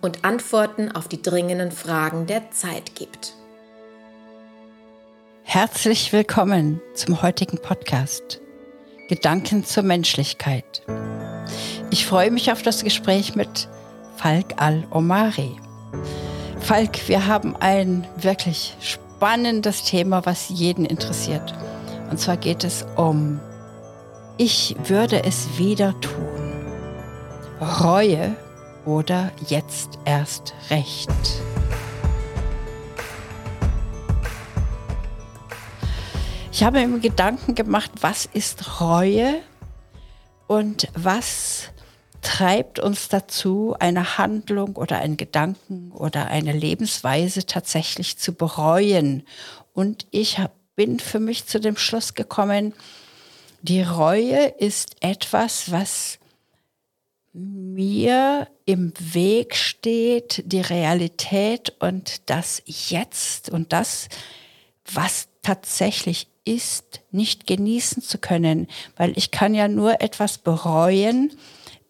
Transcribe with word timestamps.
und 0.00 0.24
Antworten 0.24 0.90
auf 0.92 1.08
die 1.08 1.20
dringenden 1.20 1.72
Fragen 1.72 2.26
der 2.26 2.50
Zeit 2.50 2.94
gibt. 2.94 3.34
Herzlich 5.42 6.12
willkommen 6.12 6.80
zum 6.94 7.22
heutigen 7.22 7.58
Podcast 7.58 8.40
Gedanken 9.08 9.64
zur 9.64 9.82
Menschlichkeit. 9.82 10.82
Ich 11.90 12.06
freue 12.06 12.30
mich 12.30 12.52
auf 12.52 12.62
das 12.62 12.84
Gespräch 12.84 13.34
mit 13.34 13.68
Falk 14.16 14.54
Al-Omari. 14.56 15.56
Falk, 16.60 17.08
wir 17.08 17.26
haben 17.26 17.56
ein 17.56 18.06
wirklich 18.16 18.76
spannendes 18.80 19.82
Thema, 19.82 20.24
was 20.24 20.48
jeden 20.50 20.84
interessiert. 20.84 21.52
Und 22.10 22.20
zwar 22.20 22.36
geht 22.36 22.62
es 22.62 22.86
um 22.96 23.40
Ich 24.36 24.76
würde 24.84 25.24
es 25.24 25.58
wieder 25.58 26.00
tun. 26.00 26.62
Reue 27.60 28.36
oder 28.84 29.32
jetzt 29.48 29.98
erst 30.04 30.54
recht. 30.70 31.10
Ich 36.52 36.62
habe 36.62 36.86
mir 36.86 37.00
Gedanken 37.00 37.54
gemacht, 37.54 37.90
was 38.00 38.26
ist 38.26 38.80
Reue 38.80 39.40
und 40.46 40.88
was 40.94 41.70
treibt 42.22 42.78
uns 42.78 43.08
dazu, 43.08 43.74
eine 43.78 44.18
Handlung 44.18 44.76
oder 44.76 44.98
einen 44.98 45.16
Gedanken 45.16 45.90
oder 45.92 46.26
eine 46.26 46.52
Lebensweise 46.52 47.46
tatsächlich 47.46 48.18
zu 48.18 48.34
bereuen. 48.34 49.24
Und 49.72 50.06
ich 50.10 50.38
bin 50.76 50.98
für 50.98 51.20
mich 51.20 51.46
zu 51.46 51.60
dem 51.60 51.76
Schluss 51.76 52.14
gekommen, 52.14 52.74
die 53.62 53.82
Reue 53.82 54.46
ist 54.58 54.96
etwas, 55.00 55.70
was 55.70 56.19
mir 57.32 58.48
im 58.64 58.92
Weg 58.98 59.54
steht, 59.54 60.42
die 60.46 60.60
Realität 60.60 61.72
und 61.78 62.28
das 62.28 62.62
Jetzt 62.66 63.50
und 63.50 63.72
das, 63.72 64.08
was 64.92 65.28
tatsächlich 65.42 66.28
ist, 66.44 67.00
nicht 67.10 67.46
genießen 67.46 68.02
zu 68.02 68.18
können, 68.18 68.66
weil 68.96 69.16
ich 69.16 69.30
kann 69.30 69.54
ja 69.54 69.68
nur 69.68 70.00
etwas 70.00 70.38
bereuen, 70.38 71.32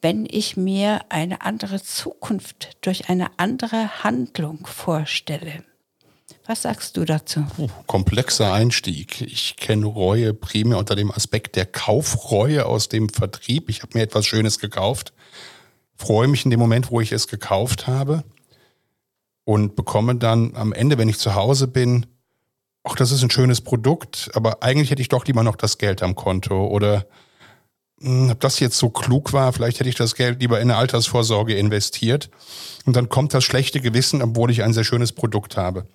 wenn 0.03 0.27
ich 0.31 0.57
mir 0.57 1.01
eine 1.09 1.43
andere 1.43 1.83
Zukunft 1.83 2.77
durch 2.81 3.09
eine 3.09 3.29
andere 3.39 4.03
Handlung 4.03 4.67
vorstelle. 4.67 5.65
Was 6.47 6.63
sagst 6.63 6.97
du 6.97 7.05
dazu? 7.05 7.47
Komplexer 7.87 8.53
Einstieg. 8.53 9.21
Ich 9.21 9.57
kenne 9.57 9.87
Reue 9.87 10.35
primär 10.35 10.79
unter 10.79 10.97
dem 10.97 11.11
Aspekt 11.13 11.55
der 11.55 11.67
Kaufreue 11.67 12.67
aus 12.67 12.89
dem 12.89 13.09
Vertrieb. 13.09 13.69
Ich 13.69 13.83
habe 13.83 13.97
mir 13.97 14.03
etwas 14.03 14.27
Schönes 14.27 14.59
gekauft 14.59 15.13
freue 16.01 16.29
mich 16.29 16.45
in 16.45 16.51
dem 16.51 16.61
Moment, 16.61 16.91
wo 16.91 17.01
ich 17.01 17.13
es 17.13 17.29
gekauft 17.29 17.87
habe 17.87 18.25
und 19.45 19.77
bekomme 19.77 20.15
dann 20.15 20.55
am 20.55 20.73
Ende, 20.73 20.97
wenn 20.97 21.09
ich 21.09 21.19
zu 21.19 21.35
Hause 21.35 21.69
bin, 21.69 22.07
ach, 22.85 22.95
das 22.95 23.13
ist 23.13 23.23
ein 23.23 23.31
schönes 23.31 23.61
Produkt, 23.61 24.31
aber 24.35 24.63
eigentlich 24.63 24.91
hätte 24.91 25.03
ich 25.03 25.09
doch 25.09 25.27
lieber 25.27 25.43
noch 25.43 25.57
das 25.57 25.77
Geld 25.77 26.03
am 26.03 26.15
Konto 26.15 26.67
oder 26.69 27.07
mh, 27.99 28.11
hm, 28.11 28.31
ob 28.31 28.41
das 28.41 28.61
jetzt 28.61 28.79
so 28.79 28.89
klug 28.89 29.35
war, 29.35 29.53
vielleicht 29.53 29.79
hätte 29.79 29.91
ich 29.91 29.95
das 29.95 30.15
Geld 30.15 30.41
lieber 30.41 30.59
in 30.59 30.71
eine 30.71 30.79
Altersvorsorge 30.79 31.55
investiert 31.55 32.31
und 32.87 32.97
dann 32.97 33.11
kommt 33.11 33.35
das 33.35 33.45
schlechte 33.45 33.81
Gewissen, 33.81 34.23
obwohl 34.23 34.51
ich 34.51 34.63
ein 34.63 34.73
sehr 34.73 34.85
schönes 34.85 35.13
Produkt 35.13 35.59
habe. 35.59 35.87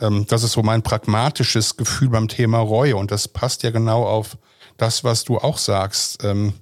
Ähm, 0.00 0.26
das 0.28 0.44
ist 0.44 0.52
so 0.52 0.62
mein 0.62 0.82
pragmatisches 0.82 1.76
Gefühl 1.76 2.10
beim 2.10 2.28
Thema 2.28 2.58
Reue 2.58 2.96
und 2.96 3.10
das 3.10 3.26
passt 3.26 3.64
ja 3.64 3.72
genau 3.72 4.04
auf 4.04 4.38
das, 4.76 5.02
was 5.02 5.24
du 5.24 5.38
auch 5.38 5.58
sagst. 5.58 6.22
Ähm, 6.22 6.52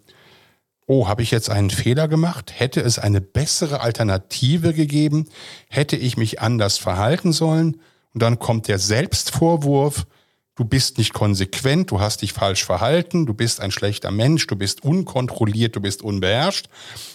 oh, 0.86 1.08
habe 1.08 1.22
ich 1.22 1.30
jetzt 1.30 1.50
einen 1.50 1.70
Fehler 1.70 2.08
gemacht? 2.08 2.52
Hätte 2.54 2.80
es 2.80 2.98
eine 2.98 3.20
bessere 3.20 3.80
Alternative 3.80 4.74
gegeben? 4.74 5.28
Hätte 5.68 5.96
ich 5.96 6.16
mich 6.16 6.40
anders 6.40 6.78
verhalten 6.78 7.32
sollen? 7.32 7.80
Und 8.12 8.22
dann 8.22 8.38
kommt 8.38 8.68
der 8.68 8.78
Selbstvorwurf, 8.78 10.06
du 10.54 10.64
bist 10.64 10.98
nicht 10.98 11.12
konsequent, 11.12 11.90
du 11.90 12.00
hast 12.00 12.22
dich 12.22 12.32
falsch 12.32 12.64
verhalten, 12.64 13.26
du 13.26 13.34
bist 13.34 13.60
ein 13.60 13.70
schlechter 13.70 14.10
Mensch, 14.10 14.46
du 14.46 14.56
bist 14.56 14.84
unkontrolliert, 14.84 15.74
du 15.74 15.80
bist 15.80 16.02
unbeherrscht. 16.02 16.68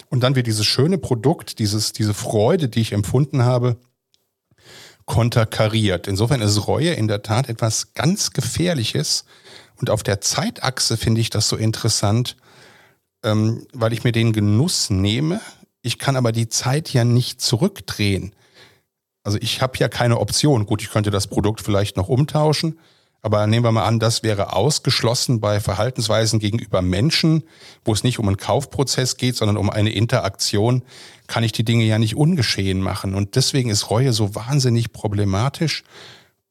Und 0.10 0.22
dann 0.22 0.36
wird 0.36 0.48
dieses 0.48 0.66
schöne 0.66 0.98
Produkt, 0.98 1.60
dieses, 1.60 1.94
diese 1.94 2.14
Freude, 2.14 2.68
die 2.68 2.82
ich 2.82 2.92
empfunden 2.92 3.44
habe, 3.44 3.78
konterkariert. 5.06 6.08
Insofern 6.08 6.42
ist 6.42 6.68
Reue 6.68 6.92
in 6.92 7.08
der 7.08 7.24
Tat 7.24 7.50
etwas 7.50 7.94
ganz 7.94 8.32
Gefährliches. 8.32 9.26
Und 9.78 9.90
auf 9.90 10.04
der 10.04 10.22
Zeitachse 10.22 10.98
finde 10.98 11.22
ich 11.22 11.30
das 11.30 11.48
so 11.48 11.56
interessant, 11.56 12.36
ähm, 13.24 13.66
weil 13.74 13.94
ich 13.94 14.04
mir 14.04 14.12
den 14.12 14.34
Genuss 14.34 14.90
nehme. 14.90 15.42
Ich 15.82 16.00
kann 16.00 16.16
aber 16.16 16.32
die 16.32 16.50
Zeit 16.50 16.92
ja 16.94 17.04
nicht 17.04 17.42
zurückdrehen. 17.42 18.34
Also 19.24 19.38
ich 19.42 19.62
habe 19.62 19.78
ja 19.78 19.90
keine 19.90 20.20
Option. 20.20 20.66
Gut, 20.66 20.82
ich 20.82 20.90
könnte 20.90 21.12
das 21.12 21.28
Produkt 21.28 21.62
vielleicht 21.62 21.98
noch 21.98 22.10
umtauschen, 22.10 22.80
aber 23.22 23.46
nehmen 23.48 23.66
wir 23.66 23.72
mal 23.72 23.86
an, 23.86 24.00
das 24.00 24.24
wäre 24.24 24.54
ausgeschlossen 24.54 25.42
bei 25.42 25.60
Verhaltensweisen 25.60 26.40
gegenüber 26.40 26.82
Menschen, 26.82 27.44
wo 27.84 27.92
es 27.92 28.04
nicht 28.04 28.20
um 28.20 28.28
einen 28.28 28.38
Kaufprozess 28.38 29.18
geht, 29.18 29.36
sondern 29.36 29.58
um 29.58 29.70
eine 29.70 29.92
Interaktion, 29.92 30.84
kann 31.28 31.44
ich 31.44 31.52
die 31.52 31.66
Dinge 31.66 31.84
ja 31.84 32.00
nicht 32.00 32.16
ungeschehen 32.16 32.82
machen. 32.82 33.14
Und 33.16 33.36
deswegen 33.36 33.70
ist 33.70 33.90
Reue 33.90 34.14
so 34.14 34.36
wahnsinnig 34.36 34.94
problematisch 34.94 35.84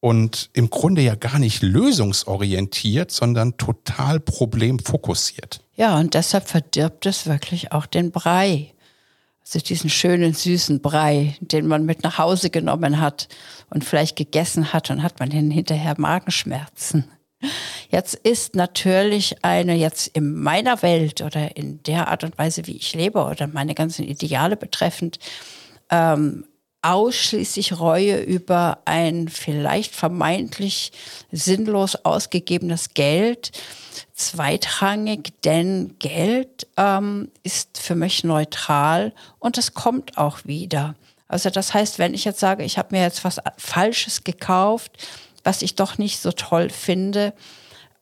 und 0.00 0.50
im 0.52 0.70
Grunde 0.70 1.02
ja 1.02 1.14
gar 1.14 1.38
nicht 1.38 1.62
lösungsorientiert, 1.62 3.10
sondern 3.10 3.56
total 3.56 4.20
problemfokussiert. 4.20 5.60
Ja, 5.76 5.98
und 5.98 6.14
deshalb 6.14 6.48
verdirbt 6.48 7.06
es 7.06 7.26
wirklich 7.26 7.72
auch 7.72 7.86
den 7.86 8.10
Brei. 8.10 8.74
Also 9.40 9.60
diesen 9.60 9.88
schönen, 9.88 10.34
süßen 10.34 10.82
Brei, 10.82 11.36
den 11.40 11.66
man 11.66 11.86
mit 11.86 12.02
nach 12.02 12.18
Hause 12.18 12.50
genommen 12.50 13.00
hat 13.00 13.28
und 13.70 13.84
vielleicht 13.84 14.16
gegessen 14.16 14.72
hat 14.72 14.90
und 14.90 15.02
hat 15.02 15.20
man 15.20 15.30
hinterher 15.30 15.94
Magenschmerzen. 15.96 17.10
Jetzt 17.88 18.14
ist 18.14 18.56
natürlich 18.56 19.44
eine, 19.44 19.74
jetzt 19.74 20.08
in 20.08 20.34
meiner 20.34 20.82
Welt 20.82 21.22
oder 21.22 21.56
in 21.56 21.82
der 21.84 22.08
Art 22.08 22.24
und 22.24 22.36
Weise, 22.36 22.66
wie 22.66 22.76
ich 22.76 22.94
lebe 22.94 23.24
oder 23.24 23.46
meine 23.46 23.74
ganzen 23.74 24.04
Ideale 24.04 24.56
betreffend, 24.56 25.18
ähm, 25.90 26.44
ausschließlich 26.82 27.78
Reue 27.78 28.20
über 28.20 28.78
ein 28.84 29.28
vielleicht 29.28 29.94
vermeintlich 29.94 30.92
sinnlos 31.32 31.96
ausgegebenes 32.04 32.94
Geld 32.94 33.52
zweitrangig, 34.14 35.32
denn 35.44 35.96
Geld 35.98 36.66
ähm, 36.76 37.30
ist 37.42 37.78
für 37.78 37.94
mich 37.94 38.24
neutral 38.24 39.12
und 39.38 39.58
es 39.58 39.74
kommt 39.74 40.18
auch 40.18 40.38
wieder. 40.44 40.94
Also 41.28 41.50
das 41.50 41.74
heißt, 41.74 41.98
wenn 41.98 42.14
ich 42.14 42.24
jetzt 42.24 42.40
sage, 42.40 42.64
ich 42.64 42.78
habe 42.78 42.96
mir 42.96 43.02
jetzt 43.02 43.24
was 43.24 43.38
Falsches 43.56 44.24
gekauft, 44.24 44.92
was 45.44 45.62
ich 45.62 45.74
doch 45.74 45.98
nicht 45.98 46.20
so 46.20 46.32
toll 46.32 46.70
finde, 46.70 47.34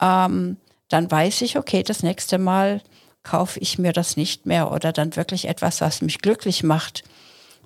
ähm, 0.01 0.59
dann 0.89 1.11
weiß 1.11 1.43
ich, 1.43 1.59
okay, 1.59 1.83
das 1.83 2.03
nächste 2.03 2.39
Mal 2.39 2.81
kaufe 3.23 3.59
ich 3.59 3.79
mir 3.79 3.93
das 3.93 4.17
nicht 4.17 4.47
mehr 4.47 4.71
oder 4.71 4.93
dann 4.93 5.17
wirklich 5.17 5.49
etwas, 5.49 5.81
was 5.81 6.01
mich 6.01 6.21
glücklich 6.21 6.63
macht 6.63 7.03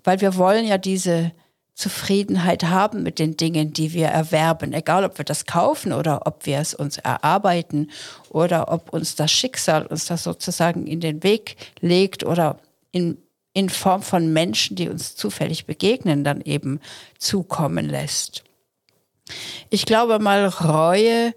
weil 0.05 0.21
wir 0.21 0.37
wollen 0.37 0.67
ja 0.67 0.79
diese 0.79 1.33
Zufriedenheit 1.75 2.65
haben 2.65 3.03
mit 3.03 3.19
den 3.19 3.37
Dingen, 3.39 3.73
die 3.73 3.95
wir 3.95 4.09
erwerben, 4.09 4.75
egal 4.75 5.05
ob 5.05 5.17
wir 5.17 5.25
das 5.25 5.47
kaufen 5.47 5.93
oder 5.93 6.27
ob 6.27 6.45
wir 6.45 6.59
es 6.59 6.75
uns 6.75 6.99
erarbeiten 6.99 7.91
oder 8.29 8.71
ob 8.71 8.93
uns 8.93 9.15
das 9.15 9.33
Schicksal 9.33 9.87
uns 9.87 10.05
das 10.05 10.25
sozusagen 10.25 10.87
in 10.87 11.01
den 11.01 11.23
Weg 11.23 11.57
legt 11.81 12.23
oder 12.23 12.59
in, 12.93 13.17
in 13.55 13.71
Form 13.71 14.03
von 14.03 14.33
Menschen, 14.33 14.77
die 14.77 14.91
uns 14.91 15.17
zufällig 15.17 15.65
begegnen, 15.65 16.23
dann 16.23 16.43
eben 16.43 16.81
zukommen 17.19 17.89
lässt. 17.89 18.45
Ich 19.71 19.87
glaube 19.87 20.19
mal, 20.19 20.47
Reue 20.47 21.35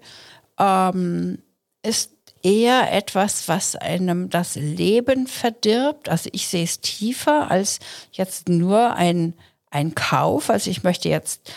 ähm, 0.58 1.38
ist 1.82 2.13
eher 2.44 2.92
etwas, 2.92 3.48
was 3.48 3.74
einem 3.74 4.30
das 4.30 4.54
Leben 4.54 5.26
verdirbt. 5.26 6.08
Also 6.08 6.28
ich 6.32 6.46
sehe 6.46 6.62
es 6.62 6.80
tiefer 6.80 7.50
als 7.50 7.80
jetzt 8.12 8.48
nur 8.48 8.94
ein, 8.94 9.34
ein 9.70 9.94
Kauf. 9.94 10.50
Also 10.50 10.70
ich 10.70 10.84
möchte 10.84 11.08
jetzt 11.08 11.50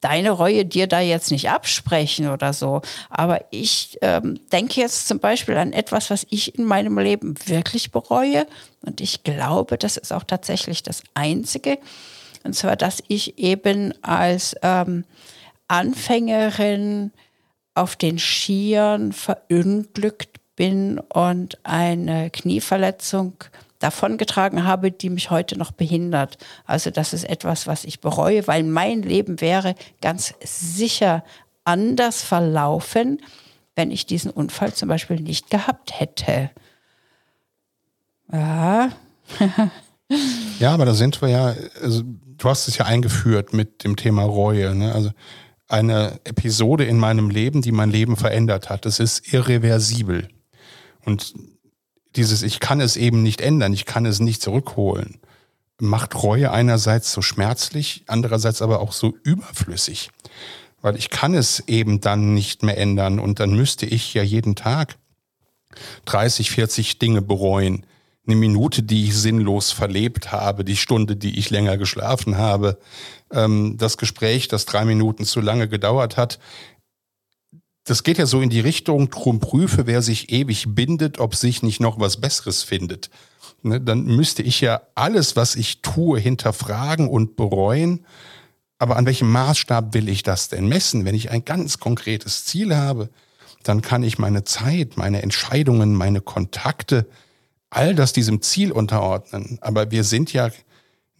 deine 0.00 0.30
Reue 0.30 0.64
dir 0.64 0.86
da 0.86 1.00
jetzt 1.00 1.30
nicht 1.32 1.50
absprechen 1.50 2.28
oder 2.28 2.52
so. 2.52 2.80
Aber 3.10 3.44
ich 3.50 3.98
ähm, 4.02 4.40
denke 4.52 4.80
jetzt 4.80 5.08
zum 5.08 5.18
Beispiel 5.18 5.56
an 5.56 5.72
etwas, 5.72 6.10
was 6.10 6.26
ich 6.30 6.56
in 6.56 6.64
meinem 6.64 6.96
Leben 6.98 7.34
wirklich 7.46 7.90
bereue. 7.90 8.46
Und 8.82 9.00
ich 9.00 9.24
glaube, 9.24 9.76
das 9.78 9.96
ist 9.96 10.12
auch 10.12 10.24
tatsächlich 10.24 10.82
das 10.82 11.02
Einzige, 11.14 11.78
Und 12.44 12.54
zwar, 12.54 12.76
dass 12.76 13.02
ich 13.08 13.36
eben 13.38 13.92
als 14.02 14.54
ähm, 14.62 15.04
Anfängerin 15.68 17.10
auf 17.80 17.96
den 17.96 18.18
Skiern 18.18 19.12
verunglückt 19.12 20.38
bin 20.54 20.98
und 20.98 21.58
eine 21.62 22.28
Knieverletzung 22.28 23.32
davongetragen 23.78 24.64
habe, 24.64 24.92
die 24.92 25.08
mich 25.08 25.30
heute 25.30 25.58
noch 25.58 25.72
behindert. 25.72 26.36
Also 26.66 26.90
das 26.90 27.14
ist 27.14 27.24
etwas, 27.24 27.66
was 27.66 27.84
ich 27.84 28.00
bereue, 28.00 28.46
weil 28.46 28.62
mein 28.62 29.02
Leben 29.02 29.40
wäre 29.40 29.74
ganz 30.02 30.34
sicher 30.44 31.24
anders 31.64 32.22
verlaufen, 32.22 33.22
wenn 33.74 33.90
ich 33.90 34.04
diesen 34.04 34.30
Unfall 34.30 34.74
zum 34.74 34.90
Beispiel 34.90 35.18
nicht 35.18 35.48
gehabt 35.48 35.98
hätte. 35.98 36.50
Ja. 38.30 38.90
ja, 40.58 40.74
aber 40.74 40.84
da 40.84 40.92
sind 40.92 41.22
wir 41.22 41.28
ja, 41.28 41.54
also 41.82 42.02
du 42.04 42.48
hast 42.50 42.68
es 42.68 42.76
ja 42.76 42.84
eingeführt 42.84 43.54
mit 43.54 43.84
dem 43.84 43.96
Thema 43.96 44.24
Reue. 44.24 44.74
Ne? 44.74 44.92
Also 44.94 45.12
eine 45.70 46.20
Episode 46.24 46.84
in 46.84 46.98
meinem 46.98 47.30
Leben, 47.30 47.62
die 47.62 47.72
mein 47.72 47.90
Leben 47.90 48.16
verändert 48.16 48.70
hat. 48.70 48.84
Das 48.84 48.98
ist 48.98 49.32
irreversibel. 49.32 50.28
Und 51.04 51.34
dieses 52.16 52.42
Ich 52.42 52.60
kann 52.60 52.80
es 52.80 52.96
eben 52.96 53.22
nicht 53.22 53.40
ändern, 53.40 53.72
ich 53.72 53.84
kann 53.84 54.04
es 54.04 54.20
nicht 54.20 54.42
zurückholen, 54.42 55.20
macht 55.78 56.20
Reue 56.22 56.50
einerseits 56.50 57.12
so 57.12 57.22
schmerzlich, 57.22 58.04
andererseits 58.06 58.62
aber 58.62 58.80
auch 58.80 58.92
so 58.92 59.14
überflüssig. 59.22 60.10
Weil 60.82 60.96
ich 60.96 61.10
kann 61.10 61.34
es 61.34 61.60
eben 61.68 62.00
dann 62.00 62.34
nicht 62.34 62.62
mehr 62.62 62.78
ändern 62.78 63.18
und 63.20 63.38
dann 63.38 63.54
müsste 63.54 63.86
ich 63.86 64.14
ja 64.14 64.22
jeden 64.22 64.56
Tag 64.56 64.96
30, 66.06 66.50
40 66.50 66.98
Dinge 66.98 67.22
bereuen. 67.22 67.86
Eine 68.26 68.36
Minute, 68.36 68.82
die 68.82 69.06
ich 69.06 69.16
sinnlos 69.16 69.72
verlebt 69.72 70.30
habe, 70.30 70.64
die 70.64 70.76
Stunde, 70.76 71.16
die 71.16 71.38
ich 71.38 71.50
länger 71.50 71.78
geschlafen 71.78 72.36
habe, 72.36 72.78
ähm, 73.32 73.76
das 73.78 73.96
Gespräch, 73.96 74.48
das 74.48 74.66
drei 74.66 74.84
Minuten 74.84 75.24
zu 75.24 75.40
lange 75.40 75.68
gedauert 75.68 76.16
hat, 76.16 76.38
das 77.84 78.02
geht 78.04 78.18
ja 78.18 78.26
so 78.26 78.40
in 78.40 78.50
die 78.50 78.60
Richtung, 78.60 79.10
drum 79.10 79.40
prüfe, 79.40 79.86
wer 79.86 80.02
sich 80.02 80.30
ewig 80.30 80.66
bindet, 80.74 81.18
ob 81.18 81.34
sich 81.34 81.62
nicht 81.62 81.80
noch 81.80 81.98
was 81.98 82.20
Besseres 82.20 82.62
findet. 82.62 83.10
Ne, 83.62 83.80
dann 83.80 84.04
müsste 84.04 84.42
ich 84.42 84.60
ja 84.60 84.82
alles, 84.94 85.36
was 85.36 85.56
ich 85.56 85.82
tue, 85.82 86.18
hinterfragen 86.18 87.08
und 87.08 87.36
bereuen. 87.36 88.06
Aber 88.78 88.96
an 88.96 89.06
welchem 89.06 89.30
Maßstab 89.30 89.92
will 89.92 90.08
ich 90.08 90.22
das 90.22 90.48
denn 90.48 90.68
messen? 90.68 91.04
Wenn 91.04 91.14
ich 91.14 91.30
ein 91.30 91.44
ganz 91.44 91.78
konkretes 91.78 92.44
Ziel 92.44 92.76
habe, 92.76 93.10
dann 93.62 93.82
kann 93.82 94.02
ich 94.02 94.18
meine 94.18 94.44
Zeit, 94.44 94.96
meine 94.96 95.22
Entscheidungen, 95.22 95.94
meine 95.94 96.20
Kontakte, 96.20 97.06
all 97.70 97.94
das 97.94 98.12
diesem 98.12 98.42
Ziel 98.42 98.72
unterordnen. 98.72 99.58
Aber 99.60 99.90
wir 99.90 100.04
sind 100.04 100.32
ja 100.32 100.50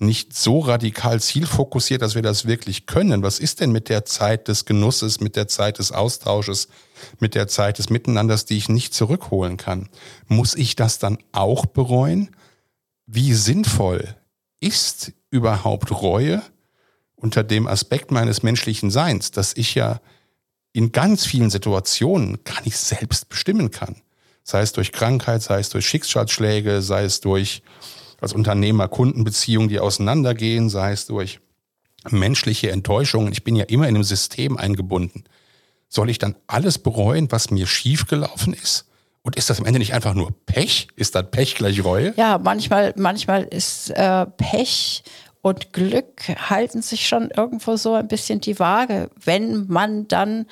nicht 0.00 0.34
so 0.34 0.60
radikal 0.60 1.20
zielfokussiert, 1.20 2.00
dass 2.00 2.14
wir 2.14 2.22
das 2.22 2.46
wirklich 2.46 2.86
können. 2.86 3.22
Was 3.22 3.38
ist 3.38 3.60
denn 3.60 3.70
mit 3.70 3.88
der 3.90 4.06
Zeit 4.06 4.48
des 4.48 4.64
Genusses, 4.64 5.20
mit 5.20 5.36
der 5.36 5.46
Zeit 5.46 5.78
des 5.78 5.92
Austausches, 5.92 6.68
mit 7.18 7.34
der 7.34 7.48
Zeit 7.48 7.78
des 7.78 7.90
Miteinanders, 7.90 8.46
die 8.46 8.56
ich 8.56 8.70
nicht 8.70 8.94
zurückholen 8.94 9.58
kann? 9.58 9.90
Muss 10.26 10.54
ich 10.54 10.74
das 10.74 10.98
dann 10.98 11.18
auch 11.32 11.66
bereuen? 11.66 12.30
Wie 13.06 13.34
sinnvoll 13.34 14.16
ist 14.58 15.12
überhaupt 15.30 15.90
Reue 15.90 16.42
unter 17.14 17.44
dem 17.44 17.66
Aspekt 17.66 18.10
meines 18.10 18.42
menschlichen 18.42 18.90
Seins, 18.90 19.30
dass 19.30 19.54
ich 19.54 19.74
ja 19.74 20.00
in 20.72 20.92
ganz 20.92 21.26
vielen 21.26 21.50
Situationen 21.50 22.42
gar 22.44 22.62
nicht 22.62 22.78
selbst 22.78 23.28
bestimmen 23.28 23.70
kann? 23.70 23.96
Sei 24.50 24.62
es 24.62 24.72
durch 24.72 24.90
Krankheit, 24.90 25.42
sei 25.42 25.60
es 25.60 25.68
durch 25.68 25.86
Schicksalsschläge, 25.86 26.82
sei 26.82 27.04
es 27.04 27.20
durch 27.20 27.62
als 28.20 28.32
Unternehmer 28.32 28.88
Kundenbeziehungen, 28.88 29.68
die 29.68 29.78
auseinandergehen, 29.78 30.68
sei 30.68 30.90
es 30.90 31.06
durch 31.06 31.38
menschliche 32.10 32.72
Enttäuschungen. 32.72 33.32
Ich 33.32 33.44
bin 33.44 33.54
ja 33.54 33.64
immer 33.66 33.86
in 33.86 33.94
einem 33.94 34.02
System 34.02 34.56
eingebunden. 34.56 35.22
Soll 35.88 36.10
ich 36.10 36.18
dann 36.18 36.34
alles 36.48 36.78
bereuen, 36.78 37.30
was 37.30 37.52
mir 37.52 37.68
schiefgelaufen 37.68 38.52
ist? 38.52 38.86
Und 39.22 39.36
ist 39.36 39.50
das 39.50 39.60
am 39.60 39.66
Ende 39.66 39.78
nicht 39.78 39.94
einfach 39.94 40.14
nur 40.14 40.32
Pech? 40.46 40.88
Ist 40.96 41.14
das 41.14 41.30
Pech 41.30 41.54
gleich 41.54 41.84
Reue? 41.84 42.12
Ja, 42.16 42.38
manchmal, 42.38 42.92
manchmal 42.96 43.44
ist 43.44 43.90
äh, 43.90 44.26
Pech 44.26 45.04
und 45.42 45.72
Glück 45.72 46.28
halten 46.50 46.82
sich 46.82 47.08
schon 47.08 47.30
irgendwo 47.30 47.76
so 47.76 47.94
ein 47.94 48.08
bisschen 48.08 48.40
die 48.40 48.58
Waage, 48.58 49.10
wenn 49.24 49.66
man 49.68 50.06
dann 50.06 50.46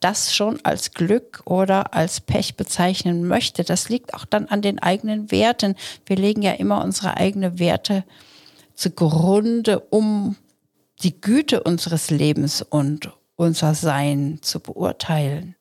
das 0.00 0.34
schon 0.34 0.58
als 0.64 0.92
Glück 0.92 1.42
oder 1.44 1.92
als 1.94 2.20
Pech 2.20 2.56
bezeichnen 2.56 3.26
möchte. 3.26 3.64
Das 3.64 3.90
liegt 3.90 4.14
auch 4.14 4.24
dann 4.24 4.46
an 4.46 4.62
den 4.62 4.78
eigenen 4.78 5.30
Werten. 5.30 5.74
Wir 6.06 6.16
legen 6.16 6.40
ja 6.40 6.52
immer 6.52 6.82
unsere 6.82 7.18
eigenen 7.18 7.58
Werte 7.58 8.04
zugrunde, 8.74 9.80
um 9.80 10.36
die 11.02 11.20
Güte 11.20 11.62
unseres 11.62 12.10
Lebens 12.10 12.62
und 12.62 13.10
unser 13.36 13.74
Sein 13.74 14.38
zu 14.40 14.60
beurteilen. 14.60 15.54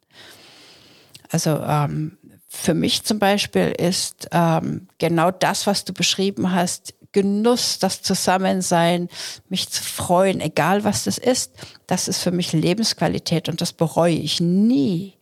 Also 1.30 1.60
ähm, 1.60 2.18
für 2.48 2.74
mich 2.74 3.04
zum 3.04 3.20
Beispiel 3.20 3.74
ist 3.78 4.30
ähm, 4.32 4.88
genau 4.98 5.32
das, 5.32 5.68
was 5.68 5.86
du 5.86 5.94
beschrieben 5.94 6.52
hast, 6.52 6.94
Genuss, 7.12 7.80
das 7.80 8.02
Zusammensein, 8.02 9.10
mich 9.50 9.70
zu 9.70 9.84
freuen, 9.84 10.42
egal 10.42 10.84
was 10.84 11.06
das 11.06 11.18
ist, 11.18 11.54
das 11.88 12.08
ist 12.08 12.22
für 12.22 12.32
mich 12.32 12.54
Lebensqualität 12.54 13.50
und 13.50 13.62
das 13.62 13.74
bereue 13.74 14.16
ich 14.16 14.40
nie. 14.40 15.16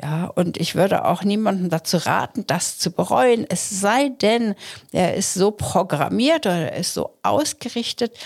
Ja, 0.00 0.24
und 0.26 0.56
ich 0.56 0.74
würde 0.74 1.04
auch 1.04 1.22
niemandem 1.22 1.70
dazu 1.70 1.96
raten, 1.96 2.44
das 2.46 2.76
zu 2.78 2.90
bereuen, 2.90 3.46
es 3.48 3.70
sei 3.70 4.08
denn, 4.08 4.56
er 4.90 5.14
ist 5.14 5.34
so 5.34 5.52
programmiert 5.52 6.46
oder 6.46 6.72
er 6.72 6.76
ist 6.76 6.94
so 6.94 7.18
ausgerichtet, 7.22 8.18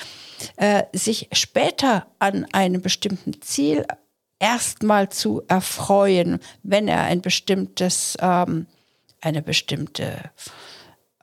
äh, 0.57 0.85
sich 0.95 1.29
später 1.33 2.07
an 2.19 2.47
einem 2.53 2.81
bestimmten 2.81 3.43
Ziel 3.43 3.85
erstmal 4.39 5.11
zu 5.11 5.43
erfreuen, 5.49 6.41
wenn 6.63 6.89
er 6.89 7.03
ein 7.03 7.21
bestimmtes, 7.21 8.17
ähm, 8.21 8.67
eine 9.21 9.43
bestimmte 9.43 10.31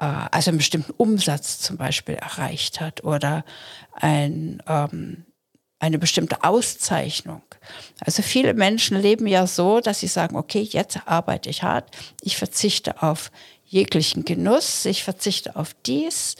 also 0.03 0.49
einen 0.49 0.57
bestimmten 0.57 0.91
Umsatz 0.91 1.59
zum 1.59 1.77
Beispiel 1.77 2.15
erreicht 2.15 2.81
hat 2.81 3.03
oder 3.03 3.45
ein, 3.93 4.61
ähm, 4.67 5.25
eine 5.79 5.99
bestimmte 5.99 6.43
Auszeichnung. 6.43 7.41
Also 7.99 8.21
viele 8.21 8.53
Menschen 8.53 8.99
leben 8.99 9.27
ja 9.27 9.47
so, 9.47 9.79
dass 9.79 9.99
sie 9.99 10.07
sagen, 10.07 10.35
okay, 10.35 10.61
jetzt 10.61 10.99
arbeite 11.05 11.49
ich 11.49 11.63
hart, 11.63 11.95
ich 12.21 12.37
verzichte 12.37 13.01
auf 13.01 13.31
jeglichen 13.65 14.25
Genuss, 14.25 14.85
ich 14.85 15.03
verzichte 15.03 15.55
auf 15.55 15.73
dies 15.85 16.35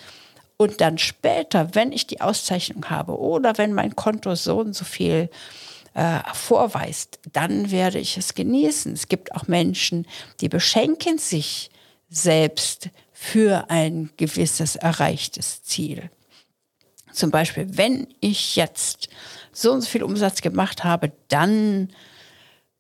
und 0.58 0.82
dann 0.82 0.98
später, 0.98 1.74
wenn 1.74 1.92
ich 1.92 2.08
die 2.08 2.22
Auszeichnung 2.22 2.90
habe 2.90 3.18
oder 3.18 3.58
wenn 3.58 3.74
mein 3.74 3.96
Konto 3.96 4.36
so 4.36 4.60
und 4.60 4.74
so 4.74 4.86
viel 4.86 5.30
äh, 5.94 6.20
vorweist, 6.34 7.20
dann 7.32 7.72
werde 7.72 8.00
ich 8.00 8.18
es 8.18 8.34
genießen. 8.34 8.94
Es 8.94 9.08
gibt 9.08 9.34
auch 9.36 9.48
Menschen, 9.48 10.08
die 10.42 10.50
beschenken 10.50 11.18
sich 11.18 11.70
selbst 12.10 12.90
für 13.24 13.70
ein 13.70 14.10
gewisses 14.18 14.76
erreichtes 14.76 15.64
Ziel. 15.64 16.12
Zum 17.14 17.32
Beispiel, 17.32 17.66
wenn 17.78 18.08
ich 18.20 18.58
jetzt 18.58 19.08
so 19.54 19.72
und 19.72 19.80
so 19.80 19.88
viel 19.88 20.04
Umsatz 20.04 20.42
gemacht 20.42 20.84
habe, 20.84 21.14
dann 21.30 21.88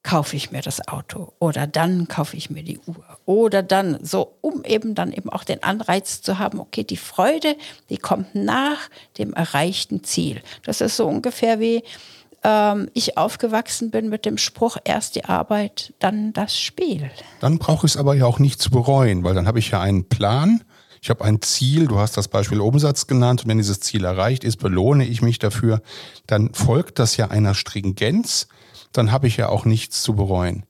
kaufe 0.03 0.35
ich 0.35 0.51
mir 0.51 0.61
das 0.61 0.85
Auto 0.85 1.31
oder 1.39 1.65
dann 1.65 2.09
kaufe 2.09 2.35
ich 2.35 2.49
mir 2.49 2.61
die 2.61 2.77
Uhr 2.79 3.05
oder 3.23 3.63
dann 3.63 4.03
so, 4.03 4.35
um 4.41 4.65
eben 4.65 4.95
dann 4.95 5.13
eben 5.13 5.29
auch 5.29 5.45
den 5.45 5.63
Anreiz 5.63 6.21
zu 6.21 6.39
haben, 6.39 6.59
okay, 6.59 6.83
die 6.83 6.97
Freude, 6.97 7.55
die 7.89 7.97
kommt 7.97 8.35
nach 8.35 8.89
dem 9.17 9.33
erreichten 9.33 10.03
Ziel. 10.03 10.41
Das 10.63 10.81
ist 10.81 10.97
so 10.97 11.07
ungefähr 11.07 11.61
wie, 11.61 11.83
ähm, 12.43 12.89
ich 12.93 13.17
aufgewachsen 13.17 13.91
bin 13.91 14.09
mit 14.09 14.25
dem 14.25 14.37
Spruch, 14.37 14.77
erst 14.83 15.15
die 15.15 15.25
Arbeit, 15.25 15.93
dann 15.99 16.33
das 16.33 16.59
Spiel. 16.59 17.09
Dann 17.39 17.57
brauche 17.57 17.85
ich 17.85 17.93
es 17.93 17.97
aber 17.97 18.15
ja 18.15 18.25
auch 18.25 18.39
nicht 18.39 18.61
zu 18.61 18.69
bereuen, 18.71 19.23
weil 19.23 19.33
dann 19.33 19.47
habe 19.47 19.59
ich 19.59 19.71
ja 19.71 19.81
einen 19.81 20.07
Plan, 20.09 20.63
ich 21.01 21.09
habe 21.09 21.25
ein 21.25 21.41
Ziel, 21.41 21.87
du 21.87 21.99
hast 21.99 22.15
das 22.15 22.29
Beispiel 22.29 22.61
Umsatz 22.61 23.07
genannt, 23.07 23.43
und 23.43 23.49
wenn 23.49 23.57
dieses 23.57 23.81
Ziel 23.81 24.05
erreicht 24.05 24.45
ist, 24.45 24.57
belohne 24.57 25.05
ich 25.05 25.21
mich 25.21 25.37
dafür, 25.37 25.81
dann 26.27 26.53
folgt 26.53 26.97
das 26.97 27.17
ja 27.17 27.27
einer 27.27 27.55
Stringenz, 27.55 28.47
dann 28.93 29.11
habe 29.11 29.27
ich 29.27 29.35
ja 29.37 29.49
auch 29.49 29.65
nichts 29.65 30.01
zu 30.01 30.15
bereuen. 30.15 30.65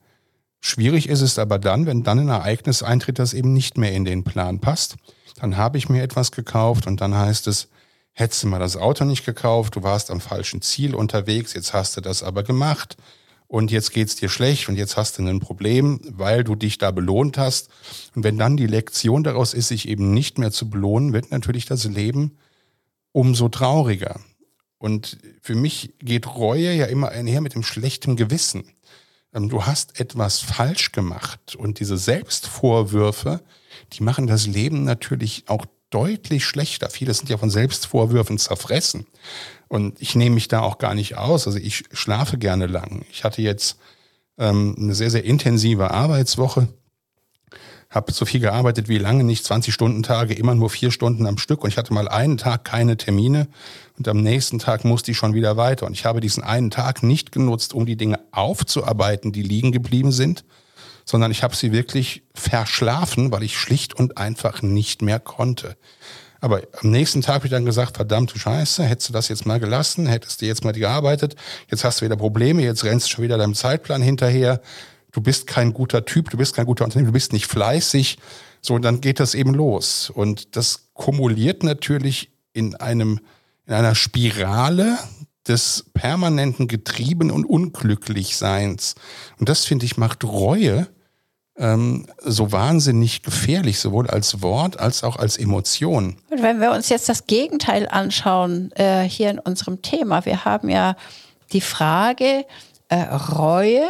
Schwierig 0.60 1.08
ist 1.08 1.20
es 1.20 1.38
aber 1.38 1.58
dann, 1.58 1.86
wenn 1.86 2.02
dann 2.02 2.18
ein 2.18 2.28
Ereignis 2.30 2.82
eintritt, 2.82 3.18
das 3.18 3.34
eben 3.34 3.52
nicht 3.52 3.78
mehr 3.78 3.92
in 3.92 4.04
den 4.04 4.24
Plan 4.24 4.60
passt. 4.60 4.96
Dann 5.36 5.56
habe 5.56 5.78
ich 5.78 5.88
mir 5.88 6.02
etwas 6.02 6.32
gekauft 6.32 6.86
und 6.86 7.00
dann 7.00 7.14
heißt 7.14 7.46
es, 7.48 7.68
hättest 8.14 8.42
du 8.42 8.46
mal 8.46 8.60
das 8.60 8.76
Auto 8.76 9.04
nicht 9.04 9.26
gekauft, 9.26 9.76
du 9.76 9.82
warst 9.82 10.10
am 10.10 10.20
falschen 10.20 10.62
Ziel 10.62 10.94
unterwegs, 10.94 11.52
jetzt 11.52 11.74
hast 11.74 11.96
du 11.96 12.00
das 12.00 12.22
aber 12.22 12.42
gemacht 12.42 12.96
und 13.46 13.70
jetzt 13.70 13.92
geht's 13.92 14.16
dir 14.16 14.28
schlecht 14.28 14.68
und 14.68 14.76
jetzt 14.76 14.96
hast 14.96 15.18
du 15.18 15.26
ein 15.26 15.40
Problem, 15.40 16.00
weil 16.04 16.44
du 16.44 16.54
dich 16.54 16.78
da 16.78 16.90
belohnt 16.90 17.36
hast. 17.38 17.68
Und 18.14 18.24
wenn 18.24 18.38
dann 18.38 18.56
die 18.56 18.66
Lektion 18.66 19.22
daraus 19.22 19.52
ist, 19.52 19.68
sich 19.68 19.88
eben 19.88 20.14
nicht 20.14 20.38
mehr 20.38 20.50
zu 20.50 20.70
belohnen, 20.70 21.12
wird 21.12 21.30
natürlich 21.30 21.66
das 21.66 21.84
Leben 21.84 22.38
umso 23.12 23.48
trauriger. 23.48 24.18
Und 24.78 25.18
für 25.40 25.54
mich 25.54 25.94
geht 25.98 26.26
Reue 26.26 26.72
ja 26.72 26.86
immer 26.86 27.10
einher 27.10 27.40
mit 27.40 27.54
dem 27.54 27.62
schlechten 27.62 28.16
Gewissen. 28.16 28.64
Ähm, 29.32 29.48
du 29.48 29.64
hast 29.64 30.00
etwas 30.00 30.40
falsch 30.40 30.92
gemacht 30.92 31.54
und 31.56 31.80
diese 31.80 31.96
Selbstvorwürfe, 31.96 33.42
die 33.92 34.02
machen 34.02 34.26
das 34.26 34.46
Leben 34.46 34.84
natürlich 34.84 35.44
auch 35.48 35.66
deutlich 35.94 36.44
schlechter. 36.44 36.90
Viele 36.90 37.14
sind 37.14 37.28
ja 37.28 37.38
von 37.38 37.50
Selbstvorwürfen 37.50 38.38
zerfressen. 38.38 39.06
Und 39.68 40.00
ich 40.00 40.14
nehme 40.14 40.34
mich 40.34 40.48
da 40.48 40.60
auch 40.60 40.78
gar 40.78 40.94
nicht 40.94 41.16
aus. 41.16 41.46
Also 41.46 41.58
ich 41.58 41.84
schlafe 41.92 42.36
gerne 42.38 42.66
lang. 42.66 43.04
Ich 43.10 43.24
hatte 43.24 43.42
jetzt 43.42 43.78
ähm, 44.38 44.74
eine 44.78 44.94
sehr, 44.94 45.10
sehr 45.10 45.24
intensive 45.24 45.90
Arbeitswoche 45.90 46.68
habe 47.94 48.12
so 48.12 48.24
viel 48.24 48.40
gearbeitet 48.40 48.88
wie 48.88 48.98
lange 48.98 49.24
nicht, 49.24 49.44
20 49.44 49.72
Stunden 49.72 50.02
Tage, 50.02 50.34
immer 50.34 50.54
nur 50.54 50.68
vier 50.68 50.90
Stunden 50.90 51.26
am 51.26 51.38
Stück 51.38 51.62
und 51.62 51.70
ich 51.70 51.78
hatte 51.78 51.94
mal 51.94 52.08
einen 52.08 52.38
Tag 52.38 52.64
keine 52.64 52.96
Termine 52.96 53.46
und 53.96 54.08
am 54.08 54.20
nächsten 54.20 54.58
Tag 54.58 54.84
musste 54.84 55.12
ich 55.12 55.16
schon 55.16 55.34
wieder 55.34 55.56
weiter 55.56 55.86
und 55.86 55.92
ich 55.92 56.04
habe 56.04 56.20
diesen 56.20 56.42
einen 56.42 56.70
Tag 56.70 57.02
nicht 57.02 57.30
genutzt, 57.30 57.72
um 57.72 57.86
die 57.86 57.96
Dinge 57.96 58.18
aufzuarbeiten, 58.32 59.32
die 59.32 59.42
liegen 59.42 59.70
geblieben 59.70 60.10
sind, 60.10 60.44
sondern 61.04 61.30
ich 61.30 61.42
habe 61.42 61.54
sie 61.54 61.72
wirklich 61.72 62.22
verschlafen, 62.34 63.30
weil 63.32 63.42
ich 63.42 63.58
schlicht 63.58 63.94
und 63.94 64.18
einfach 64.18 64.62
nicht 64.62 65.02
mehr 65.02 65.20
konnte. 65.20 65.76
Aber 66.40 66.60
am 66.82 66.90
nächsten 66.90 67.22
Tag 67.22 67.36
habe 67.36 67.46
ich 67.46 67.50
dann 67.50 67.64
gesagt, 67.64 67.96
verdammte 67.96 68.38
Scheiße, 68.38 68.84
hättest 68.84 69.08
du 69.08 69.12
das 69.14 69.28
jetzt 69.28 69.46
mal 69.46 69.58
gelassen, 69.58 70.06
hättest 70.06 70.42
du 70.42 70.46
jetzt 70.46 70.62
mal 70.62 70.72
gearbeitet, 70.72 71.36
jetzt 71.70 71.84
hast 71.84 72.00
du 72.00 72.04
wieder 72.04 72.16
Probleme, 72.16 72.62
jetzt 72.62 72.84
rennst 72.84 73.06
du 73.06 73.10
schon 73.12 73.24
wieder 73.24 73.38
deinem 73.38 73.54
Zeitplan 73.54 74.02
hinterher, 74.02 74.60
du 75.12 75.22
bist 75.22 75.46
kein 75.46 75.72
guter 75.72 76.04
Typ, 76.04 76.28
du 76.28 76.36
bist 76.36 76.54
kein 76.54 76.66
guter 76.66 76.84
Unternehmer, 76.84 77.08
du 77.08 77.14
bist 77.14 77.32
nicht 77.32 77.46
fleißig. 77.46 78.18
So, 78.60 78.74
und 78.74 78.82
dann 78.82 79.00
geht 79.00 79.20
das 79.20 79.34
eben 79.34 79.54
los. 79.54 80.10
Und 80.10 80.56
das 80.56 80.90
kumuliert 80.92 81.62
natürlich 81.62 82.30
in 82.52 82.74
einem, 82.74 83.20
in 83.66 83.74
einer 83.74 83.94
Spirale 83.94 84.98
des 85.46 85.86
permanenten 85.92 86.68
Getrieben 86.68 87.30
und 87.30 87.44
Unglücklichseins. 87.44 88.94
Und 89.38 89.48
das, 89.48 89.64
finde 89.64 89.86
ich, 89.86 89.96
macht 89.96 90.24
Reue 90.24 90.88
ähm, 91.56 92.06
so 92.18 92.50
wahnsinnig 92.52 93.22
gefährlich, 93.22 93.78
sowohl 93.78 94.08
als 94.08 94.42
Wort 94.42 94.80
als 94.80 95.04
auch 95.04 95.16
als 95.16 95.36
Emotion. 95.36 96.16
Und 96.30 96.42
wenn 96.42 96.60
wir 96.60 96.72
uns 96.72 96.88
jetzt 96.88 97.08
das 97.08 97.26
Gegenteil 97.26 97.88
anschauen, 97.88 98.72
äh, 98.72 99.02
hier 99.02 99.30
in 99.30 99.38
unserem 99.38 99.82
Thema, 99.82 100.24
wir 100.24 100.44
haben 100.44 100.68
ja 100.68 100.96
die 101.52 101.60
Frage, 101.60 102.44
äh, 102.88 103.02
Reue 103.02 103.84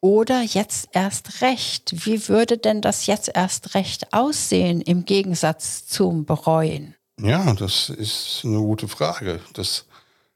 oder 0.00 0.42
jetzt 0.42 0.88
erst 0.92 1.42
recht? 1.42 2.06
Wie 2.06 2.28
würde 2.28 2.58
denn 2.58 2.80
das 2.80 3.06
jetzt 3.06 3.30
erst 3.34 3.74
recht 3.74 4.12
aussehen 4.12 4.80
im 4.80 5.04
Gegensatz 5.04 5.86
zum 5.86 6.24
Bereuen? 6.24 6.96
Ja, 7.20 7.54
das 7.54 7.88
ist 7.88 8.40
eine 8.44 8.58
gute 8.58 8.88
Frage. 8.88 9.40
Das 9.54 9.86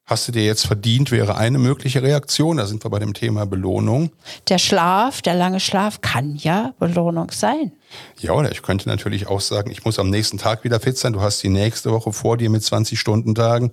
hast 0.06 0.28
du 0.28 0.32
dir 0.32 0.44
jetzt 0.44 0.66
verdient, 0.66 1.10
wäre 1.10 1.36
eine 1.36 1.58
mögliche 1.58 2.00
Reaktion. 2.00 2.58
Da 2.58 2.66
sind 2.66 2.84
wir 2.84 2.90
bei 2.90 3.00
dem 3.00 3.12
Thema 3.12 3.44
Belohnung. 3.44 4.12
Der 4.48 4.58
Schlaf, 4.58 5.20
der 5.20 5.34
lange 5.34 5.58
Schlaf 5.58 6.00
kann 6.00 6.36
ja 6.36 6.75
Belohnung 6.78 7.32
sein. 7.32 7.72
Ja, 8.20 8.32
oder 8.32 8.52
ich 8.52 8.62
könnte 8.62 8.88
natürlich 8.88 9.26
auch 9.26 9.40
sagen, 9.40 9.70
ich 9.70 9.84
muss 9.84 9.98
am 9.98 10.08
nächsten 10.08 10.38
Tag 10.38 10.62
wieder 10.62 10.78
fit 10.78 10.96
sein. 10.96 11.12
Du 11.12 11.20
hast 11.20 11.42
die 11.42 11.48
nächste 11.48 11.90
Woche 11.90 12.12
vor 12.12 12.36
dir 12.36 12.50
mit 12.50 12.62
20 12.62 12.98
Stunden 12.98 13.34
Tagen. 13.34 13.72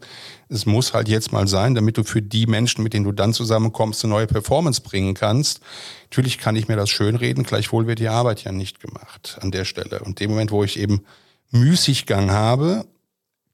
Es 0.49 0.65
muss 0.65 0.93
halt 0.93 1.07
jetzt 1.07 1.31
mal 1.31 1.47
sein, 1.47 1.75
damit 1.75 1.97
du 1.97 2.03
für 2.03 2.21
die 2.21 2.47
Menschen, 2.47 2.83
mit 2.83 2.93
denen 2.93 3.05
du 3.05 3.11
dann 3.11 3.33
zusammenkommst, 3.33 4.03
eine 4.03 4.13
neue 4.13 4.27
Performance 4.27 4.81
bringen 4.81 5.13
kannst. 5.13 5.61
Natürlich 6.09 6.39
kann 6.39 6.55
ich 6.55 6.67
mir 6.67 6.75
das 6.75 6.89
schönreden, 6.89 7.43
gleichwohl 7.43 7.85
wird 7.85 7.99
die 7.99 8.09
Arbeit 8.09 8.43
ja 8.43 8.51
nicht 8.51 8.79
gemacht 8.79 9.37
an 9.39 9.51
der 9.51 9.65
Stelle. 9.65 9.99
Und 9.99 10.19
dem 10.19 10.31
Moment, 10.31 10.51
wo 10.51 10.63
ich 10.63 10.79
eben 10.79 11.03
Müßiggang 11.51 12.31
habe, 12.31 12.85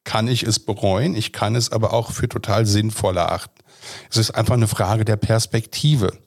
kann 0.10 0.28
ich 0.28 0.42
es 0.42 0.58
bereuen. 0.58 1.14
Ich 1.14 1.34
kann 1.34 1.56
es 1.56 1.72
aber 1.72 1.94
auch 1.94 2.12
für 2.12 2.28
total 2.28 2.66
sinnvoll 2.66 3.18
erachten. 3.18 3.62
Es 4.10 4.18
ist 4.18 4.32
einfach 4.32 4.56
eine 4.56 4.68
Frage 4.68 5.06
der 5.06 5.18
Perspektive. 5.18 6.18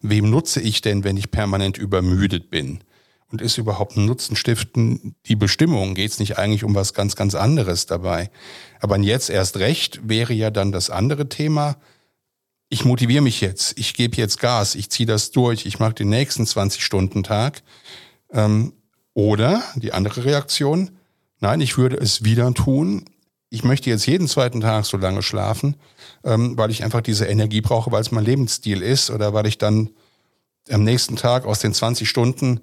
Wem 0.00 0.30
nutze 0.30 0.60
ich 0.60 0.80
denn, 0.80 1.02
wenn 1.02 1.16
ich 1.16 1.32
permanent 1.32 1.76
übermüdet 1.76 2.50
bin? 2.50 2.84
Und 3.32 3.42
ist 3.42 3.58
überhaupt 3.58 3.96
ein 3.96 4.06
Nutzenstiften 4.06 5.16
die 5.26 5.34
Bestimmung? 5.34 5.96
Geht 5.96 6.12
es 6.12 6.20
nicht 6.20 6.38
eigentlich 6.38 6.62
um 6.62 6.76
was 6.76 6.94
ganz, 6.94 7.16
ganz 7.16 7.34
anderes 7.34 7.86
dabei? 7.86 8.30
Aber 8.78 8.96
jetzt 8.98 9.28
erst 9.28 9.56
recht 9.56 10.08
wäre 10.08 10.34
ja 10.34 10.52
dann 10.52 10.70
das 10.70 10.88
andere 10.88 11.28
Thema. 11.28 11.78
Ich 12.68 12.84
motiviere 12.84 13.22
mich 13.22 13.40
jetzt, 13.40 13.76
ich 13.76 13.94
gebe 13.94 14.18
jetzt 14.18 14.38
Gas, 14.38 14.76
ich 14.76 14.88
ziehe 14.88 15.08
das 15.08 15.32
durch, 15.32 15.66
ich 15.66 15.80
mache 15.80 15.94
den 15.94 16.10
nächsten 16.10 16.44
20-Stunden-Tag. 16.44 17.64
Ähm, 18.30 18.72
oder 19.14 19.64
die 19.74 19.92
andere 19.92 20.26
Reaktion, 20.26 20.92
nein, 21.40 21.60
ich 21.60 21.76
würde 21.76 21.96
es 21.96 22.22
wieder 22.22 22.54
tun. 22.54 23.06
Ich 23.52 23.64
möchte 23.64 23.90
jetzt 23.90 24.06
jeden 24.06 24.28
zweiten 24.28 24.62
Tag 24.62 24.86
so 24.86 24.96
lange 24.96 25.22
schlafen, 25.22 25.76
ähm, 26.24 26.56
weil 26.56 26.70
ich 26.70 26.84
einfach 26.84 27.02
diese 27.02 27.26
Energie 27.26 27.60
brauche, 27.60 27.92
weil 27.92 28.00
es 28.00 28.10
mein 28.10 28.24
Lebensstil 28.24 28.80
ist 28.80 29.10
oder 29.10 29.34
weil 29.34 29.46
ich 29.46 29.58
dann 29.58 29.90
am 30.70 30.84
nächsten 30.84 31.16
Tag 31.16 31.44
aus 31.44 31.58
den 31.58 31.74
20 31.74 32.08
Stunden 32.08 32.62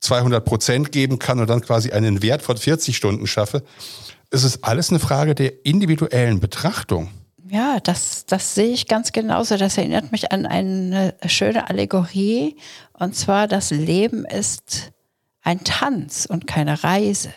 200 0.00 0.42
Prozent 0.42 0.92
geben 0.92 1.18
kann 1.18 1.40
und 1.40 1.50
dann 1.50 1.60
quasi 1.60 1.90
einen 1.90 2.22
Wert 2.22 2.40
von 2.40 2.56
40 2.56 2.96
Stunden 2.96 3.26
schaffe. 3.26 3.62
Es 4.30 4.44
ist 4.44 4.64
alles 4.64 4.88
eine 4.88 4.98
Frage 4.98 5.34
der 5.34 5.66
individuellen 5.66 6.40
Betrachtung. 6.40 7.10
Ja, 7.50 7.78
das, 7.78 8.24
das 8.24 8.54
sehe 8.54 8.72
ich 8.72 8.88
ganz 8.88 9.12
genauso. 9.12 9.58
Das 9.58 9.76
erinnert 9.76 10.10
mich 10.10 10.32
an 10.32 10.46
eine 10.46 11.16
schöne 11.26 11.68
Allegorie. 11.68 12.56
Und 12.94 13.14
zwar, 13.14 13.46
das 13.46 13.72
Leben 13.72 14.24
ist 14.24 14.90
ein 15.42 15.64
Tanz 15.64 16.24
und 16.24 16.46
keine 16.46 16.82
Reise. 16.82 17.28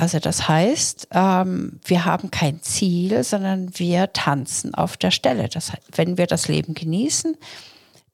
Also 0.00 0.18
das 0.18 0.48
heißt, 0.48 1.08
ähm, 1.10 1.78
wir 1.84 2.06
haben 2.06 2.30
kein 2.30 2.62
Ziel, 2.62 3.22
sondern 3.22 3.78
wir 3.78 4.10
tanzen 4.14 4.74
auf 4.74 4.96
der 4.96 5.10
Stelle. 5.10 5.50
Das, 5.50 5.72
wenn 5.94 6.16
wir 6.16 6.26
das 6.26 6.48
Leben 6.48 6.72
genießen, 6.72 7.36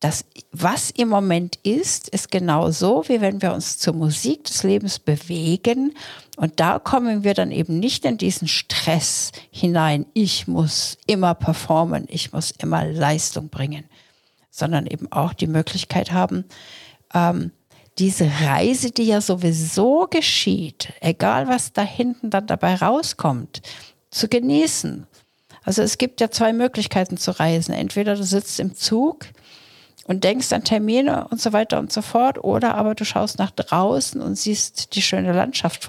das, 0.01 0.25
was 0.51 0.91
im 0.91 1.09
Moment 1.09 1.61
ist, 1.63 2.09
ist 2.09 2.33
genau 2.33 2.73
so, 2.73 3.05
wie 3.07 3.21
wenn 3.21 3.41
wir 3.41 3.55
uns 3.55 3.79
zur 3.79 3.95
Musik 3.95 4.43
des 4.43 4.65
Lebens 4.65 4.99
bewegen. 4.99 5.95
Und 6.37 6.59
da 6.59 6.81
kommen 6.81 7.23
wir 7.23 7.35
dann 7.35 7.53
eben 7.53 7.79
nicht 7.79 8.05
in 8.05 8.19
diesen 8.19 8.49
Stress 8.49 9.31
hinein. 9.53 10.07
Ich 10.13 10.49
muss 10.49 10.99
immer 11.07 11.35
performen, 11.35 12.07
ich 12.09 12.33
muss 12.33 12.51
immer 12.51 12.85
Leistung 12.85 13.49
bringen, 13.49 13.85
sondern 14.51 14.89
eben 14.89 15.13
auch 15.13 15.35
die 15.35 15.47
Möglichkeit 15.47 16.11
haben, 16.11 16.47
ähm, 17.15 17.53
diese 17.99 18.31
Reise, 18.43 18.91
die 18.91 19.05
ja 19.05 19.21
sowieso 19.21 20.07
geschieht, 20.11 20.93
egal 21.01 21.49
was 21.49 21.73
da 21.73 21.83
hinten 21.83 22.31
dann 22.31 22.47
dabei 22.47 22.75
rauskommt, 22.75 23.63
zu 24.11 24.29
genießen. 24.29 25.07
Also 25.65 25.83
es 25.83 25.99
gibt 25.99 26.21
ja 26.21 26.31
zwei 26.31 26.53
Möglichkeiten 26.53 27.17
zu 27.17 27.33
reisen. 27.33 27.73
Entweder 27.73 28.15
du 28.15 28.23
sitzt 28.23 28.61
im 28.61 28.75
Zug, 28.75 29.27
und 30.07 30.25
denkst 30.25 30.53
an 30.53 30.65
Termine 30.65 31.27
und 31.29 31.41
so 31.41 31.53
weiter 31.53 31.79
und 31.79 31.93
so 31.93 32.03
fort. 32.03 32.43
Oder 32.43 32.75
aber 32.75 32.95
du 32.95 33.05
schaust 33.05 33.39
nach 33.39 33.51
draußen 33.51 34.21
und 34.21 34.37
siehst 34.37 34.95
die 34.95 35.03
schöne 35.03 35.33
Landschaft 35.33 35.85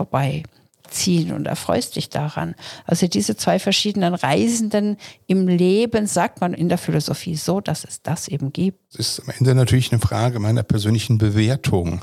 vorbeiziehen 0.87 1.33
und 1.33 1.47
erfreust 1.47 1.95
dich 1.95 2.09
daran. 2.09 2.55
Also 2.85 3.07
diese 3.07 3.35
zwei 3.35 3.59
verschiedenen 3.59 4.13
Reisenden 4.13 4.97
im 5.27 5.47
Leben 5.47 6.07
sagt 6.07 6.41
man 6.41 6.53
in 6.53 6.69
der 6.69 6.77
Philosophie 6.77 7.35
so, 7.35 7.61
dass 7.61 7.83
es 7.83 8.01
das 8.01 8.27
eben 8.27 8.53
gibt. 8.53 8.79
Es 8.93 8.99
ist 8.99 9.21
am 9.21 9.33
Ende 9.37 9.55
natürlich 9.55 9.91
eine 9.91 10.01
Frage 10.01 10.39
meiner 10.39 10.63
persönlichen 10.63 11.17
Bewertung. 11.17 12.01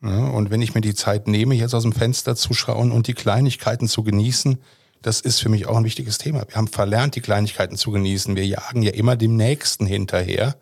und 0.00 0.50
wenn 0.50 0.62
ich 0.62 0.74
mir 0.74 0.80
die 0.80 0.94
Zeit 0.94 1.28
nehme, 1.28 1.54
jetzt 1.54 1.74
aus 1.74 1.84
dem 1.84 1.92
Fenster 1.92 2.34
zu 2.34 2.54
schauen 2.54 2.90
und 2.90 3.06
die 3.06 3.14
Kleinigkeiten 3.14 3.86
zu 3.86 4.02
genießen, 4.02 4.58
das 5.00 5.20
ist 5.20 5.40
für 5.40 5.48
mich 5.48 5.66
auch 5.66 5.76
ein 5.76 5.84
wichtiges 5.84 6.18
Thema. 6.18 6.44
Wir 6.48 6.56
haben 6.56 6.68
verlernt, 6.68 7.16
die 7.16 7.20
Kleinigkeiten 7.20 7.76
zu 7.76 7.90
genießen. 7.90 8.36
Wir 8.36 8.46
jagen 8.46 8.82
ja 8.82 8.92
immer 8.92 9.16
dem 9.16 9.36
Nächsten 9.36 9.86
hinterher 9.86 10.56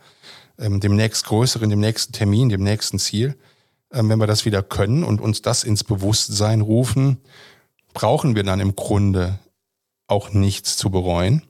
ähm, 0.59 0.81
dem 0.81 0.95
nächst 0.97 1.27
größeren, 1.27 1.71
dem 1.71 1.81
nächsten 1.81 2.13
Termin, 2.13 2.49
dem 2.49 2.63
nächsten 2.63 2.99
Ziel. 2.99 3.37
Ähm, 3.93 4.09
wenn 4.09 4.21
wir 4.21 4.27
das 4.27 4.45
wieder 4.45 4.63
können 4.63 5.05
und 5.05 5.21
uns 5.21 5.43
das 5.43 5.65
ins 5.65 5.85
Bewusstsein 5.85 6.61
rufen, 6.61 7.19
brauchen 7.93 8.37
wir 8.37 8.45
dann 8.45 8.61
im 8.61 8.77
Grunde 8.77 9.39
auch 10.07 10.33
nichts 10.33 10.77
zu 10.77 10.91
bereuen. 10.91 11.43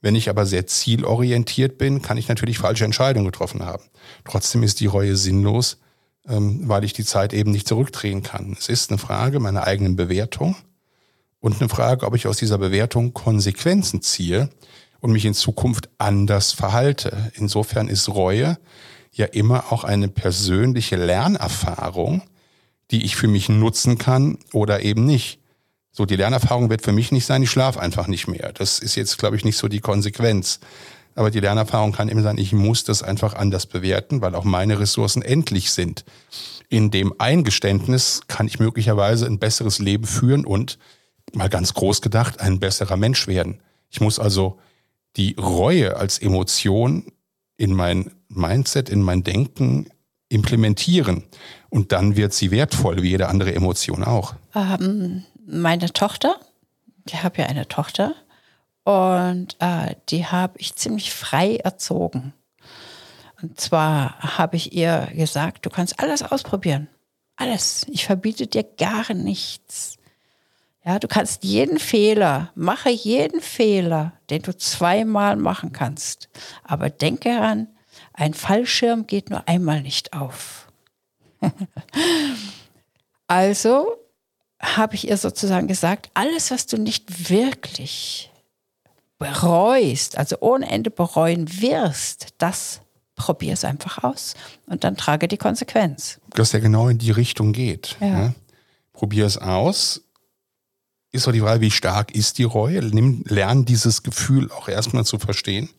Wenn 0.00 0.14
ich 0.14 0.28
aber 0.28 0.44
sehr 0.44 0.66
zielorientiert 0.66 1.78
bin, 1.78 2.02
kann 2.02 2.18
ich 2.18 2.28
natürlich 2.28 2.58
falsche 2.58 2.84
Entscheidungen 2.84 3.26
getroffen 3.26 3.64
haben. 3.64 3.84
Trotzdem 4.24 4.62
ist 4.62 4.80
die 4.80 4.86
Reue 4.86 5.16
sinnlos, 5.16 5.78
ähm, 6.26 6.68
weil 6.68 6.84
ich 6.84 6.92
die 6.92 7.04
Zeit 7.04 7.32
eben 7.32 7.50
nicht 7.50 7.68
zurückdrehen 7.68 8.22
kann. 8.22 8.56
Es 8.58 8.68
ist 8.68 8.90
eine 8.90 8.98
Frage 8.98 9.40
meiner 9.40 9.64
eigenen 9.64 9.96
Bewertung 9.96 10.56
und 11.40 11.60
eine 11.60 11.68
Frage, 11.68 12.06
ob 12.06 12.14
ich 12.14 12.26
aus 12.26 12.36
dieser 12.36 12.58
Bewertung 12.58 13.14
Konsequenzen 13.14 14.02
ziehe, 14.02 14.50
und 15.04 15.12
mich 15.12 15.26
in 15.26 15.34
Zukunft 15.34 15.90
anders 15.98 16.52
verhalte. 16.52 17.30
Insofern 17.34 17.88
ist 17.88 18.08
Reue 18.08 18.56
ja 19.16 19.26
immer 19.26 19.72
auch 19.72 19.84
eine 19.84 20.08
persönliche 20.08 20.96
Lernerfahrung, 20.96 22.22
die 22.90 23.04
ich 23.04 23.16
für 23.16 23.28
mich 23.28 23.48
nutzen 23.48 23.98
kann 23.98 24.38
oder 24.52 24.82
eben 24.82 25.04
nicht. 25.04 25.40
So, 25.92 26.06
die 26.06 26.16
Lernerfahrung 26.16 26.70
wird 26.70 26.82
für 26.82 26.92
mich 26.92 27.12
nicht 27.12 27.24
sein, 27.24 27.42
ich 27.42 27.50
schlafe 27.50 27.80
einfach 27.80 28.08
nicht 28.08 28.26
mehr. 28.26 28.52
Das 28.52 28.80
ist 28.80 28.96
jetzt, 28.96 29.16
glaube 29.18 29.36
ich, 29.36 29.44
nicht 29.44 29.56
so 29.56 29.68
die 29.68 29.80
Konsequenz. 29.80 30.58
Aber 31.14 31.30
die 31.30 31.38
Lernerfahrung 31.38 31.92
kann 31.92 32.08
immer 32.08 32.22
sein, 32.22 32.38
ich 32.38 32.52
muss 32.52 32.82
das 32.82 33.04
einfach 33.04 33.34
anders 33.34 33.66
bewerten, 33.66 34.20
weil 34.20 34.34
auch 34.34 34.42
meine 34.42 34.80
Ressourcen 34.80 35.22
endlich 35.22 35.70
sind. 35.70 36.04
In 36.68 36.90
dem 36.90 37.14
Eingeständnis 37.18 38.22
kann 38.26 38.48
ich 38.48 38.58
möglicherweise 38.58 39.26
ein 39.26 39.38
besseres 39.38 39.78
Leben 39.78 40.04
führen 40.04 40.44
und, 40.44 40.78
mal 41.32 41.48
ganz 41.48 41.74
groß 41.74 42.02
gedacht, 42.02 42.40
ein 42.40 42.58
besserer 42.58 42.96
Mensch 42.96 43.28
werden. 43.28 43.60
Ich 43.90 44.00
muss 44.00 44.18
also 44.18 44.58
die 45.16 45.36
Reue 45.38 45.96
als 45.96 46.18
Emotion 46.18 47.04
in 47.56 47.74
mein 47.74 48.10
Mindset, 48.28 48.88
in 48.88 49.02
mein 49.02 49.22
Denken 49.22 49.88
implementieren. 50.28 51.24
Und 51.70 51.92
dann 51.92 52.16
wird 52.16 52.32
sie 52.32 52.50
wertvoll, 52.50 53.02
wie 53.02 53.10
jede 53.10 53.28
andere 53.28 53.54
Emotion 53.54 54.04
auch. 54.04 54.34
Ähm, 54.54 55.24
meine 55.46 55.92
Tochter, 55.92 56.36
ich 57.06 57.22
habe 57.22 57.42
ja 57.42 57.46
eine 57.46 57.68
Tochter 57.68 58.14
und 58.84 59.56
äh, 59.60 59.94
die 60.08 60.26
habe 60.26 60.54
ich 60.58 60.74
ziemlich 60.76 61.12
frei 61.12 61.56
erzogen. 61.56 62.32
Und 63.42 63.60
zwar 63.60 64.18
habe 64.20 64.56
ich 64.56 64.72
ihr 64.72 65.08
gesagt, 65.14 65.66
du 65.66 65.70
kannst 65.70 66.00
alles 66.00 66.22
ausprobieren. 66.22 66.88
Alles. 67.36 67.86
Ich 67.90 68.06
verbiete 68.06 68.46
dir 68.46 68.62
gar 68.62 69.12
nichts. 69.12 69.96
Ja, 70.84 70.98
du 70.98 71.08
kannst 71.08 71.44
jeden 71.44 71.78
Fehler, 71.78 72.52
mache 72.54 72.90
jeden 72.90 73.40
Fehler, 73.40 74.12
den 74.28 74.42
du 74.42 74.56
zweimal 74.56 75.36
machen 75.36 75.72
kannst. 75.72 76.28
Aber 76.62 76.90
denke 76.90 77.40
an, 77.40 77.68
ein 78.12 78.34
Fallschirm 78.34 79.06
geht 79.06 79.30
nur 79.30 79.48
einmal 79.48 79.80
nicht 79.80 80.12
auf. 80.12 80.68
also 83.26 83.96
habe 84.60 84.94
ich 84.94 85.08
ihr 85.08 85.16
sozusagen 85.16 85.68
gesagt, 85.68 86.10
alles, 86.14 86.50
was 86.50 86.66
du 86.66 86.76
nicht 86.76 87.30
wirklich 87.30 88.30
bereust, 89.18 90.18
also 90.18 90.36
ohne 90.40 90.68
Ende 90.68 90.90
bereuen 90.90 91.60
wirst, 91.60 92.28
das 92.38 92.80
probier 93.14 93.52
es 93.52 93.64
einfach 93.64 94.02
aus 94.04 94.34
und 94.66 94.84
dann 94.84 94.96
trage 94.96 95.28
die 95.28 95.38
Konsequenz. 95.38 96.20
Dass 96.30 96.52
ja 96.52 96.58
genau 96.58 96.88
in 96.88 96.98
die 96.98 97.10
Richtung 97.10 97.52
geht. 97.52 97.96
Ja. 98.00 98.06
Ne? 98.06 98.34
Probier 98.92 99.26
es 99.26 99.38
aus. 99.38 100.03
Ist 101.14 101.28
doch 101.28 101.32
die 101.32 101.40
Frage, 101.40 101.60
wie 101.60 101.70
stark 101.70 102.12
ist 102.12 102.38
die 102.38 102.42
Reue? 102.42 102.82
Nimm, 102.82 103.22
lern 103.28 103.64
dieses 103.64 104.02
Gefühl 104.02 104.50
auch 104.50 104.68
erstmal 104.68 105.04
zu 105.04 105.20
verstehen. 105.20 105.70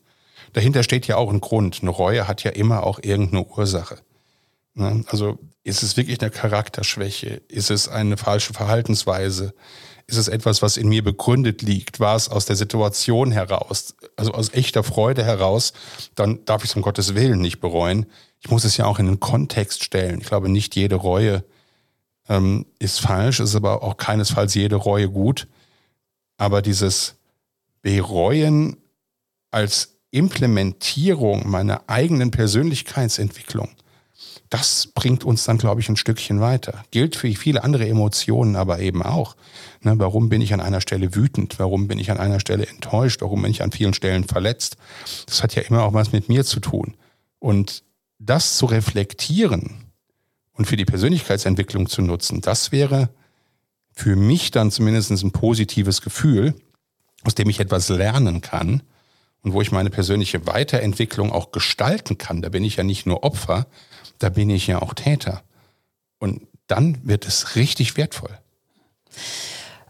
Dahinter 0.54 0.82
steht 0.82 1.06
ja 1.06 1.16
auch 1.16 1.30
ein 1.30 1.42
Grund. 1.42 1.80
Eine 1.82 1.90
Reue 1.90 2.26
hat 2.26 2.42
ja 2.42 2.52
immer 2.52 2.84
auch 2.84 3.00
irgendeine 3.02 3.44
Ursache. 3.44 3.98
Ne? 4.72 5.04
Also 5.08 5.38
ist 5.62 5.82
es 5.82 5.98
wirklich 5.98 6.22
eine 6.22 6.30
Charakterschwäche? 6.30 7.42
Ist 7.48 7.70
es 7.70 7.86
eine 7.86 8.16
falsche 8.16 8.54
Verhaltensweise? 8.54 9.52
Ist 10.06 10.16
es 10.16 10.28
etwas, 10.28 10.62
was 10.62 10.78
in 10.78 10.88
mir 10.88 11.04
begründet 11.04 11.60
liegt? 11.60 12.00
War 12.00 12.16
es 12.16 12.30
aus 12.30 12.46
der 12.46 12.56
Situation 12.56 13.30
heraus, 13.30 13.94
also 14.16 14.32
aus 14.32 14.54
echter 14.54 14.84
Freude 14.84 15.22
heraus? 15.22 15.74
Dann 16.14 16.46
darf 16.46 16.64
ich 16.64 16.70
es 16.70 16.76
um 16.76 16.82
Gottes 16.82 17.14
Willen 17.14 17.42
nicht 17.42 17.60
bereuen. 17.60 18.06
Ich 18.40 18.48
muss 18.48 18.64
es 18.64 18.78
ja 18.78 18.86
auch 18.86 18.98
in 18.98 19.06
einen 19.06 19.20
Kontext 19.20 19.84
stellen. 19.84 20.22
Ich 20.22 20.28
glaube, 20.28 20.48
nicht 20.48 20.74
jede 20.76 20.94
Reue 20.94 21.44
ähm, 22.28 22.66
ist 22.78 23.00
falsch, 23.00 23.40
ist 23.40 23.54
aber 23.54 23.82
auch 23.82 23.96
keinesfalls 23.96 24.54
jede 24.54 24.76
Reue 24.76 25.08
gut. 25.08 25.46
Aber 26.36 26.62
dieses 26.62 27.16
Bereuen 27.82 28.76
als 29.50 29.96
Implementierung 30.10 31.48
meiner 31.48 31.82
eigenen 31.88 32.30
Persönlichkeitsentwicklung, 32.30 33.70
das 34.50 34.88
bringt 34.94 35.24
uns 35.24 35.44
dann, 35.44 35.58
glaube 35.58 35.80
ich, 35.80 35.88
ein 35.88 35.96
Stückchen 35.96 36.40
weiter. 36.40 36.84
Gilt 36.90 37.16
für 37.16 37.32
viele 37.34 37.64
andere 37.64 37.88
Emotionen 37.88 38.56
aber 38.56 38.78
eben 38.78 39.02
auch. 39.02 39.36
Ne, 39.82 39.98
warum 39.98 40.28
bin 40.28 40.40
ich 40.40 40.54
an 40.54 40.60
einer 40.60 40.80
Stelle 40.80 41.14
wütend? 41.14 41.58
Warum 41.58 41.88
bin 41.88 41.98
ich 41.98 42.10
an 42.10 42.18
einer 42.18 42.38
Stelle 42.38 42.66
enttäuscht? 42.66 43.22
Warum 43.22 43.42
bin 43.42 43.50
ich 43.50 43.62
an 43.62 43.72
vielen 43.72 43.94
Stellen 43.94 44.24
verletzt? 44.24 44.76
Das 45.26 45.42
hat 45.42 45.54
ja 45.54 45.62
immer 45.62 45.82
auch 45.82 45.94
was 45.94 46.12
mit 46.12 46.28
mir 46.28 46.44
zu 46.44 46.60
tun. 46.60 46.96
Und 47.40 47.82
das 48.18 48.56
zu 48.56 48.66
reflektieren 48.66 49.85
und 50.56 50.66
für 50.66 50.76
die 50.76 50.84
Persönlichkeitsentwicklung 50.84 51.88
zu 51.88 52.02
nutzen, 52.02 52.40
das 52.40 52.72
wäre 52.72 53.10
für 53.92 54.16
mich 54.16 54.50
dann 54.50 54.70
zumindest 54.70 55.10
ein 55.10 55.32
positives 55.32 56.02
Gefühl, 56.02 56.54
aus 57.24 57.34
dem 57.34 57.48
ich 57.48 57.60
etwas 57.60 57.88
lernen 57.88 58.40
kann 58.40 58.82
und 59.42 59.52
wo 59.52 59.62
ich 59.62 59.72
meine 59.72 59.90
persönliche 59.90 60.46
Weiterentwicklung 60.46 61.32
auch 61.32 61.50
gestalten 61.50 62.18
kann. 62.18 62.42
Da 62.42 62.48
bin 62.48 62.64
ich 62.64 62.76
ja 62.76 62.84
nicht 62.84 63.06
nur 63.06 63.22
Opfer, 63.22 63.66
da 64.18 64.28
bin 64.28 64.50
ich 64.50 64.66
ja 64.66 64.82
auch 64.82 64.94
Täter. 64.94 65.42
Und 66.18 66.42
dann 66.66 66.98
wird 67.04 67.26
es 67.26 67.56
richtig 67.56 67.96
wertvoll. 67.96 68.36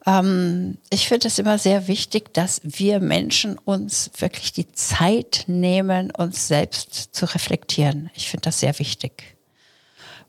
Ähm, 0.07 0.79
ich 0.91 1.09
finde 1.09 1.29
es 1.29 1.39
immer 1.39 1.59
sehr 1.59 1.89
wichtig, 1.89 2.33
dass 2.33 2.61
wir 2.63 3.01
Menschen 3.01 3.59
uns 3.59 4.11
wirklich 4.19 4.53
die 4.53 4.71
Zeit 4.73 5.45
nehmen, 5.47 6.11
uns 6.11 6.49
selbst 6.49 7.15
zu 7.15 7.27
reflektieren. 7.27 8.11
Ich 8.15 8.31
finde 8.31 8.43
das 8.43 8.61
sehr 8.61 8.79
wichtig, 8.79 9.36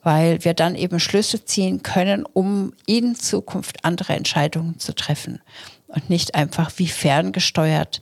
weil 0.07 0.45
wir 0.45 0.53
dann 0.53 0.75
eben 0.75 1.01
Schlüsse 1.01 1.43
ziehen 1.43 1.83
können, 1.83 2.25
um 2.25 2.71
in 2.85 3.13
Zukunft 3.13 3.83
andere 3.83 4.13
Entscheidungen 4.13 4.79
zu 4.79 4.95
treffen 4.95 5.41
und 5.87 6.09
nicht 6.09 6.33
einfach 6.33 6.71
wie 6.77 6.87
ferngesteuert 6.87 8.01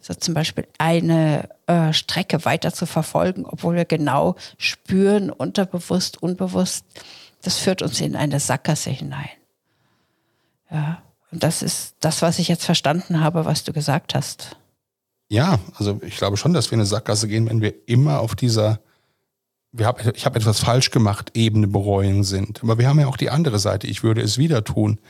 so 0.00 0.14
zum 0.14 0.32
Beispiel 0.34 0.66
eine 0.78 1.48
äh, 1.66 1.92
Strecke 1.92 2.46
weiter 2.46 2.72
zu 2.72 2.86
verfolgen, 2.86 3.44
obwohl 3.46 3.74
wir 3.74 3.84
genau 3.84 4.36
spüren, 4.58 5.30
unterbewusst, 5.30 6.22
unbewusst, 6.22 6.84
das 7.42 7.58
führt 7.58 7.82
uns 7.82 8.00
in 8.00 8.16
eine 8.16 8.40
Sackgasse 8.40 8.90
hinein. 8.90 9.30
Ja, 10.70 11.02
und 11.30 11.42
das 11.42 11.62
ist 11.62 11.94
das, 12.00 12.22
was 12.22 12.38
ich 12.38 12.48
jetzt 12.48 12.64
verstanden 12.64 13.20
habe, 13.20 13.44
was 13.44 13.64
du 13.64 13.72
gesagt 13.72 14.14
hast. 14.14 14.56
Ja, 15.28 15.58
also 15.76 16.00
ich 16.02 16.16
glaube 16.16 16.36
schon, 16.36 16.52
dass 16.52 16.70
wir 16.70 16.74
in 16.74 16.80
eine 16.80 16.86
Sackgasse 16.86 17.28
gehen, 17.28 17.48
wenn 17.48 17.60
wir 17.60 17.74
immer 17.86 18.20
auf 18.20 18.34
dieser 18.34 18.80
wir 19.76 19.86
hab, 19.86 20.16
ich 20.16 20.24
habe 20.24 20.38
etwas 20.38 20.60
falsch 20.60 20.90
gemacht, 20.90 21.32
Ebene 21.34 21.66
bereuen 21.66 22.22
sind. 22.22 22.62
Aber 22.62 22.78
wir 22.78 22.88
haben 22.88 23.00
ja 23.00 23.08
auch 23.08 23.16
die 23.16 23.30
andere 23.30 23.58
Seite, 23.58 23.86
ich 23.88 24.02
würde 24.02 24.22
es 24.22 24.38
wieder 24.38 24.62
tun. 24.62 25.00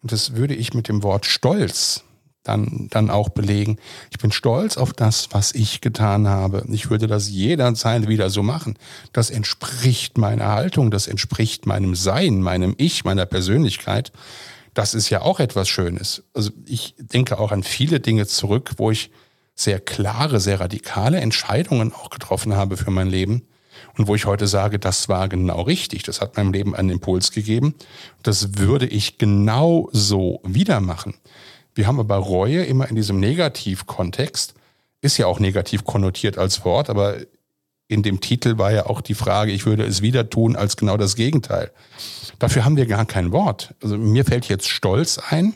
Und 0.00 0.12
das 0.12 0.36
würde 0.36 0.54
ich 0.54 0.74
mit 0.74 0.88
dem 0.88 1.02
Wort 1.02 1.26
Stolz 1.26 2.04
dann, 2.44 2.88
dann 2.90 3.10
auch 3.10 3.28
belegen. 3.28 3.78
Ich 4.10 4.18
bin 4.18 4.32
stolz 4.32 4.76
auf 4.76 4.92
das, 4.92 5.28
was 5.30 5.54
ich 5.54 5.80
getan 5.80 6.28
habe. 6.28 6.64
Ich 6.70 6.90
würde 6.90 7.06
das 7.06 7.28
jederzeit 7.30 8.08
wieder 8.08 8.30
so 8.30 8.42
machen. 8.42 8.76
Das 9.12 9.30
entspricht 9.30 10.18
meiner 10.18 10.48
Haltung, 10.48 10.90
das 10.90 11.06
entspricht 11.06 11.66
meinem 11.66 11.94
Sein, 11.94 12.40
meinem 12.40 12.74
Ich, 12.78 13.04
meiner 13.04 13.26
Persönlichkeit. 13.26 14.12
Das 14.74 14.94
ist 14.94 15.10
ja 15.10 15.22
auch 15.22 15.38
etwas 15.38 15.68
Schönes. 15.68 16.24
Also 16.34 16.50
ich 16.66 16.94
denke 16.98 17.38
auch 17.38 17.52
an 17.52 17.62
viele 17.62 18.00
Dinge 18.00 18.26
zurück, 18.26 18.72
wo 18.76 18.90
ich 18.90 19.10
sehr 19.54 19.80
klare, 19.80 20.40
sehr 20.40 20.60
radikale 20.60 21.20
Entscheidungen 21.20 21.92
auch 21.92 22.10
getroffen 22.10 22.56
habe 22.56 22.76
für 22.76 22.90
mein 22.90 23.08
Leben 23.08 23.42
und 23.96 24.08
wo 24.08 24.14
ich 24.14 24.26
heute 24.26 24.46
sage, 24.46 24.78
das 24.78 25.08
war 25.08 25.28
genau 25.28 25.62
richtig. 25.62 26.02
Das 26.02 26.20
hat 26.20 26.36
meinem 26.36 26.52
Leben 26.52 26.74
einen 26.74 26.90
Impuls 26.90 27.30
gegeben. 27.30 27.74
Das 28.22 28.58
würde 28.58 28.86
ich 28.86 29.18
genau 29.18 29.88
so 29.92 30.40
wieder 30.44 30.80
machen. 30.80 31.14
Wir 31.74 31.86
haben 31.86 32.00
aber 32.00 32.16
Reue 32.16 32.64
immer 32.64 32.88
in 32.88 32.96
diesem 32.96 33.18
Negativkontext, 33.20 34.54
ist 35.00 35.18
ja 35.18 35.26
auch 35.26 35.40
negativ 35.40 35.84
konnotiert 35.84 36.38
als 36.38 36.64
Wort, 36.64 36.90
aber 36.90 37.16
in 37.88 38.02
dem 38.02 38.20
Titel 38.20 38.58
war 38.58 38.72
ja 38.72 38.86
auch 38.86 39.00
die 39.00 39.14
Frage, 39.14 39.52
ich 39.52 39.66
würde 39.66 39.84
es 39.84 40.00
wieder 40.00 40.28
tun 40.30 40.56
als 40.56 40.76
genau 40.76 40.96
das 40.96 41.14
Gegenteil. 41.14 41.70
Dafür 42.38 42.64
haben 42.64 42.76
wir 42.76 42.86
gar 42.86 43.04
kein 43.04 43.32
Wort. 43.32 43.74
Also 43.82 43.98
mir 43.98 44.24
fällt 44.24 44.48
jetzt 44.48 44.68
Stolz 44.68 45.18
ein 45.18 45.54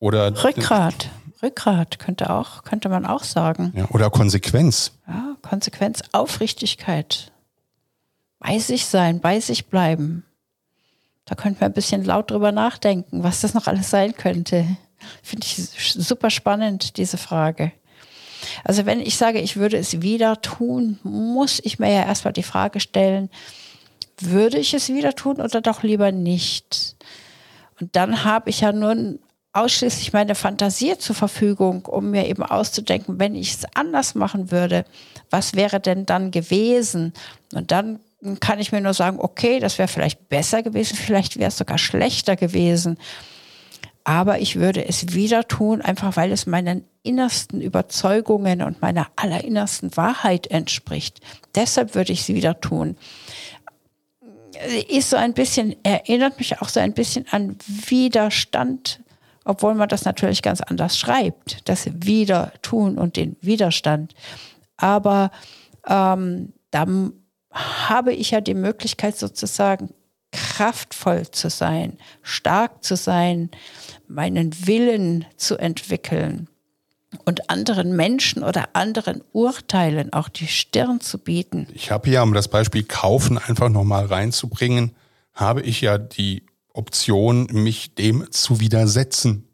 oder 0.00 0.44
Rückgrat. 0.44 1.10
Rückgrat 1.42 1.98
könnte 1.98 2.30
auch, 2.30 2.64
könnte 2.64 2.88
man 2.88 3.06
auch 3.06 3.24
sagen. 3.24 3.72
Ja, 3.74 3.86
oder 3.90 4.10
Konsequenz. 4.10 4.92
Ja, 5.06 5.36
Konsequenz, 5.42 6.02
Aufrichtigkeit. 6.12 7.29
Bei 8.40 8.58
sich 8.58 8.86
sein, 8.86 9.20
bei 9.20 9.38
sich 9.38 9.66
bleiben. 9.66 10.24
Da 11.26 11.36
könnte 11.36 11.60
man 11.60 11.70
ein 11.70 11.74
bisschen 11.74 12.04
laut 12.04 12.30
drüber 12.30 12.50
nachdenken, 12.50 13.22
was 13.22 13.42
das 13.42 13.54
noch 13.54 13.68
alles 13.68 13.90
sein 13.90 14.16
könnte. 14.16 14.66
Finde 15.22 15.46
ich 15.46 15.92
super 15.92 16.30
spannend, 16.30 16.96
diese 16.96 17.18
Frage. 17.18 17.72
Also 18.64 18.86
wenn 18.86 19.00
ich 19.00 19.16
sage, 19.16 19.40
ich 19.40 19.56
würde 19.56 19.76
es 19.76 20.02
wieder 20.02 20.40
tun, 20.40 20.98
muss 21.02 21.60
ich 21.62 21.78
mir 21.78 21.92
ja 21.92 22.04
erstmal 22.06 22.32
die 22.32 22.42
Frage 22.42 22.80
stellen, 22.80 23.30
würde 24.18 24.58
ich 24.58 24.74
es 24.74 24.88
wieder 24.88 25.14
tun 25.14 25.40
oder 25.40 25.60
doch 25.60 25.82
lieber 25.82 26.10
nicht? 26.10 26.96
Und 27.80 27.96
dann 27.96 28.24
habe 28.24 28.50
ich 28.50 28.60
ja 28.60 28.72
nur 28.72 29.18
ausschließlich 29.52 30.12
meine 30.12 30.34
Fantasie 30.34 30.96
zur 30.98 31.16
Verfügung, 31.16 31.84
um 31.86 32.10
mir 32.10 32.26
eben 32.26 32.42
auszudenken, 32.42 33.18
wenn 33.18 33.34
ich 33.34 33.54
es 33.54 33.64
anders 33.74 34.14
machen 34.14 34.50
würde, 34.50 34.84
was 35.28 35.54
wäre 35.54 35.80
denn 35.80 36.06
dann 36.06 36.30
gewesen? 36.30 37.12
Und 37.52 37.70
dann 37.70 38.00
kann 38.40 38.58
ich 38.58 38.72
mir 38.72 38.80
nur 38.80 38.94
sagen, 38.94 39.18
okay, 39.18 39.60
das 39.60 39.78
wäre 39.78 39.88
vielleicht 39.88 40.28
besser 40.28 40.62
gewesen, 40.62 40.96
vielleicht 40.96 41.38
wäre 41.38 41.48
es 41.48 41.56
sogar 41.56 41.78
schlechter 41.78 42.36
gewesen 42.36 42.98
aber 44.04 44.40
ich 44.40 44.56
würde 44.56 44.86
es 44.86 45.14
wieder 45.14 45.46
tun, 45.46 45.82
einfach 45.82 46.16
weil 46.16 46.32
es 46.32 46.46
meinen 46.46 46.84
innersten 47.02 47.60
Überzeugungen 47.60 48.62
und 48.62 48.80
meiner 48.82 49.08
allerinnersten 49.16 49.96
Wahrheit 49.96 50.46
entspricht. 50.48 51.20
Deshalb 51.54 51.94
würde 51.94 52.12
ich 52.12 52.22
es 52.22 52.28
wieder 52.28 52.60
tun. 52.60 52.96
Ist 54.88 55.10
so 55.10 55.16
ein 55.16 55.32
bisschen, 55.32 55.76
erinnert 55.84 56.38
mich 56.38 56.60
auch 56.60 56.68
so 56.68 56.80
ein 56.80 56.92
bisschen 56.92 57.26
an 57.30 57.56
Widerstand, 57.66 59.00
obwohl 59.44 59.74
man 59.74 59.88
das 59.88 60.04
natürlich 60.04 60.42
ganz 60.42 60.60
anders 60.60 60.98
schreibt, 60.98 61.68
das 61.68 61.88
Wieder 61.92 62.52
tun 62.62 62.98
und 62.98 63.16
den 63.16 63.36
Widerstand. 63.40 64.14
Aber 64.76 65.30
ähm, 65.86 66.52
da 66.70 66.86
habe 67.50 68.12
ich 68.12 68.30
ja 68.30 68.40
die 68.40 68.54
Möglichkeit 68.54 69.16
sozusagen 69.16 69.92
kraftvoll 70.32 71.30
zu 71.30 71.50
sein, 71.50 71.98
stark 72.22 72.84
zu 72.84 72.96
sein, 72.96 73.50
meinen 74.06 74.66
Willen 74.66 75.26
zu 75.36 75.56
entwickeln 75.56 76.48
und 77.24 77.50
anderen 77.50 77.96
Menschen 77.96 78.44
oder 78.44 78.68
anderen 78.74 79.22
Urteilen 79.32 80.12
auch 80.12 80.28
die 80.28 80.46
Stirn 80.46 81.00
zu 81.00 81.18
bieten. 81.18 81.66
Ich 81.74 81.90
habe 81.90 82.08
ja, 82.10 82.22
um 82.22 82.32
das 82.32 82.48
Beispiel 82.48 82.84
Kaufen 82.84 83.38
einfach 83.38 83.68
nochmal 83.68 84.06
reinzubringen, 84.06 84.92
habe 85.34 85.62
ich 85.62 85.80
ja 85.80 85.98
die 85.98 86.44
Option, 86.72 87.48
mich 87.50 87.94
dem 87.94 88.30
zu 88.30 88.60
widersetzen, 88.60 89.48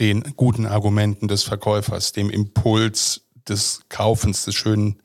den 0.00 0.22
guten 0.36 0.66
Argumenten 0.66 1.28
des 1.28 1.44
Verkäufers, 1.44 2.12
dem 2.12 2.30
Impuls 2.30 3.26
des 3.48 3.82
Kaufens 3.88 4.44
des 4.44 4.54
schönen, 4.54 5.00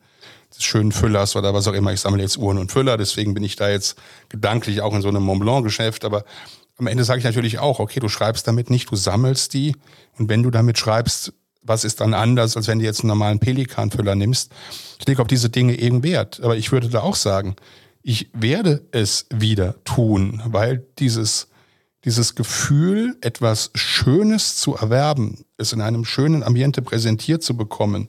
des 0.56 0.64
schönen 0.64 0.92
Füllers 0.92 1.36
oder 1.36 1.54
was 1.54 1.68
auch 1.68 1.72
immer. 1.72 1.92
Ich 1.92 2.00
sammle 2.00 2.22
jetzt 2.22 2.38
Uhren 2.38 2.58
und 2.58 2.72
Füller, 2.72 2.96
deswegen 2.96 3.34
bin 3.34 3.44
ich 3.44 3.56
da 3.56 3.68
jetzt 3.68 3.96
gedanklich 4.28 4.80
auch 4.80 4.94
in 4.94 5.02
so 5.02 5.08
einem 5.08 5.22
Mont 5.22 5.40
Blanc-Geschäft, 5.40 6.04
aber 6.04 6.24
am 6.78 6.86
Ende 6.86 7.04
sage 7.04 7.18
ich 7.18 7.24
natürlich 7.24 7.58
auch, 7.58 7.78
okay, 7.78 8.00
du 8.00 8.08
schreibst 8.08 8.46
damit 8.46 8.70
nicht, 8.70 8.90
du 8.90 8.96
sammelst 8.96 9.54
die 9.54 9.76
und 10.18 10.28
wenn 10.28 10.42
du 10.42 10.50
damit 10.50 10.78
schreibst, 10.78 11.32
was 11.62 11.84
ist 11.84 12.00
dann 12.00 12.14
anders, 12.14 12.56
als 12.56 12.68
wenn 12.68 12.78
du 12.78 12.84
jetzt 12.84 13.00
einen 13.00 13.08
normalen 13.08 13.40
Pelikanfüller 13.40 14.14
nimmst? 14.14 14.52
Ich 14.98 15.06
lege 15.06 15.20
auf 15.20 15.28
diese 15.28 15.50
Dinge 15.50 15.78
eben 15.78 16.02
Wert. 16.02 16.40
Aber 16.42 16.56
ich 16.56 16.72
würde 16.72 16.88
da 16.88 17.00
auch 17.00 17.16
sagen, 17.16 17.56
ich 18.02 18.30
werde 18.32 18.86
es 18.92 19.26
wieder 19.34 19.82
tun, 19.84 20.42
weil 20.46 20.86
dieses, 20.98 21.48
dieses 22.04 22.34
Gefühl, 22.36 23.16
etwas 23.20 23.72
Schönes 23.74 24.56
zu 24.56 24.76
erwerben, 24.76 25.44
es 25.58 25.72
in 25.72 25.80
einem 25.80 26.04
schönen 26.04 26.44
Ambiente 26.44 26.82
präsentiert 26.82 27.42
zu 27.42 27.56
bekommen, 27.56 28.08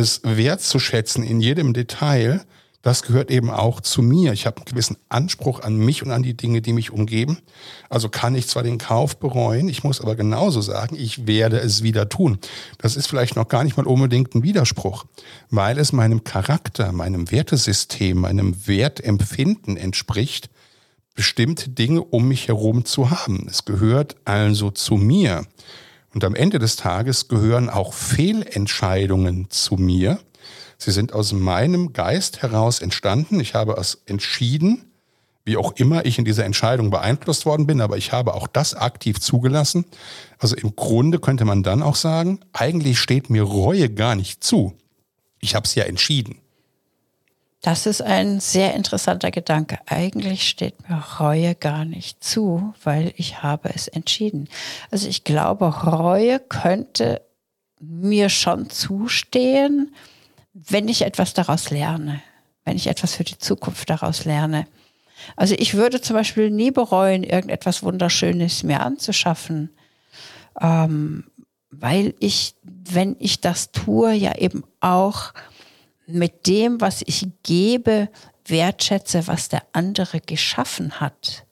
es 0.00 0.20
wertzuschätzen 0.24 1.22
in 1.22 1.40
jedem 1.40 1.72
Detail, 1.72 2.44
das 2.82 3.02
gehört 3.02 3.30
eben 3.30 3.50
auch 3.50 3.82
zu 3.82 4.00
mir. 4.00 4.32
Ich 4.32 4.46
habe 4.46 4.56
einen 4.56 4.64
gewissen 4.64 4.96
Anspruch 5.10 5.60
an 5.60 5.76
mich 5.76 6.02
und 6.02 6.10
an 6.10 6.22
die 6.22 6.34
Dinge, 6.34 6.62
die 6.62 6.72
mich 6.72 6.90
umgeben. 6.90 7.38
Also 7.90 8.08
kann 8.08 8.34
ich 8.34 8.48
zwar 8.48 8.62
den 8.62 8.78
Kauf 8.78 9.18
bereuen, 9.18 9.68
ich 9.68 9.84
muss 9.84 10.00
aber 10.00 10.16
genauso 10.16 10.62
sagen, 10.62 10.96
ich 10.98 11.26
werde 11.26 11.58
es 11.58 11.82
wieder 11.82 12.08
tun. 12.08 12.38
Das 12.78 12.96
ist 12.96 13.06
vielleicht 13.06 13.36
noch 13.36 13.48
gar 13.48 13.64
nicht 13.64 13.76
mal 13.76 13.86
unbedingt 13.86 14.34
ein 14.34 14.42
Widerspruch, 14.42 15.04
weil 15.50 15.78
es 15.78 15.92
meinem 15.92 16.24
Charakter, 16.24 16.92
meinem 16.92 17.30
Wertesystem, 17.30 18.18
meinem 18.18 18.66
Wertempfinden 18.66 19.76
entspricht, 19.76 20.48
bestimmte 21.14 21.68
Dinge 21.68 22.00
um 22.02 22.28
mich 22.28 22.48
herum 22.48 22.86
zu 22.86 23.10
haben. 23.10 23.46
Es 23.50 23.66
gehört 23.66 24.16
also 24.24 24.70
zu 24.70 24.94
mir. 24.94 25.44
Und 26.12 26.24
am 26.24 26.34
Ende 26.34 26.58
des 26.58 26.76
Tages 26.76 27.28
gehören 27.28 27.68
auch 27.68 27.92
Fehlentscheidungen 27.94 29.48
zu 29.50 29.76
mir 29.76 30.18
Sie 30.80 30.92
sind 30.92 31.12
aus 31.12 31.32
meinem 31.32 31.92
Geist 31.92 32.40
heraus 32.40 32.80
entstanden. 32.80 33.38
Ich 33.38 33.54
habe 33.54 33.74
es 33.74 34.00
entschieden, 34.06 34.90
wie 35.44 35.58
auch 35.58 35.72
immer 35.72 36.06
ich 36.06 36.18
in 36.18 36.24
dieser 36.24 36.46
Entscheidung 36.46 36.88
beeinflusst 36.88 37.44
worden 37.44 37.66
bin, 37.66 37.82
aber 37.82 37.98
ich 37.98 38.12
habe 38.12 38.32
auch 38.32 38.46
das 38.46 38.74
aktiv 38.74 39.20
zugelassen. 39.20 39.84
Also 40.38 40.56
im 40.56 40.74
Grunde 40.74 41.18
könnte 41.18 41.44
man 41.44 41.62
dann 41.62 41.82
auch 41.82 41.96
sagen, 41.96 42.40
eigentlich 42.54 42.98
steht 42.98 43.28
mir 43.28 43.42
Reue 43.42 43.90
gar 43.90 44.14
nicht 44.14 44.42
zu. 44.42 44.72
Ich 45.38 45.54
habe 45.54 45.66
es 45.66 45.74
ja 45.74 45.84
entschieden. 45.84 46.39
Das 47.62 47.84
ist 47.84 48.00
ein 48.00 48.40
sehr 48.40 48.74
interessanter 48.74 49.30
Gedanke. 49.30 49.78
Eigentlich 49.84 50.48
steht 50.48 50.88
mir 50.88 50.96
Reue 51.20 51.54
gar 51.54 51.84
nicht 51.84 52.24
zu, 52.24 52.72
weil 52.82 53.12
ich 53.16 53.42
habe 53.42 53.70
es 53.74 53.86
entschieden. 53.86 54.48
Also 54.90 55.08
ich 55.08 55.24
glaube, 55.24 55.66
Reue 55.66 56.40
könnte 56.40 57.20
mir 57.78 58.30
schon 58.30 58.70
zustehen, 58.70 59.94
wenn 60.54 60.88
ich 60.88 61.02
etwas 61.02 61.34
daraus 61.34 61.70
lerne, 61.70 62.22
wenn 62.64 62.76
ich 62.76 62.86
etwas 62.86 63.14
für 63.14 63.24
die 63.24 63.38
Zukunft 63.38 63.90
daraus 63.90 64.24
lerne. 64.24 64.66
Also 65.36 65.54
ich 65.58 65.74
würde 65.74 66.00
zum 66.00 66.16
Beispiel 66.16 66.50
nie 66.50 66.70
bereuen, 66.70 67.24
irgendetwas 67.24 67.82
Wunderschönes 67.82 68.62
mir 68.62 68.80
anzuschaffen, 68.80 69.70
ähm, 70.60 71.24
weil 71.70 72.14
ich, 72.20 72.54
wenn 72.62 73.16
ich 73.18 73.40
das 73.42 73.70
tue, 73.70 74.12
ja 74.12 74.34
eben 74.36 74.64
auch 74.80 75.34
mit 76.06 76.46
dem, 76.46 76.80
was 76.80 77.02
ich 77.06 77.26
gebe, 77.42 78.08
wertschätze, 78.46 79.26
was 79.26 79.48
der 79.48 79.62
andere 79.72 80.20
geschaffen 80.20 81.00
hat. 81.00 81.44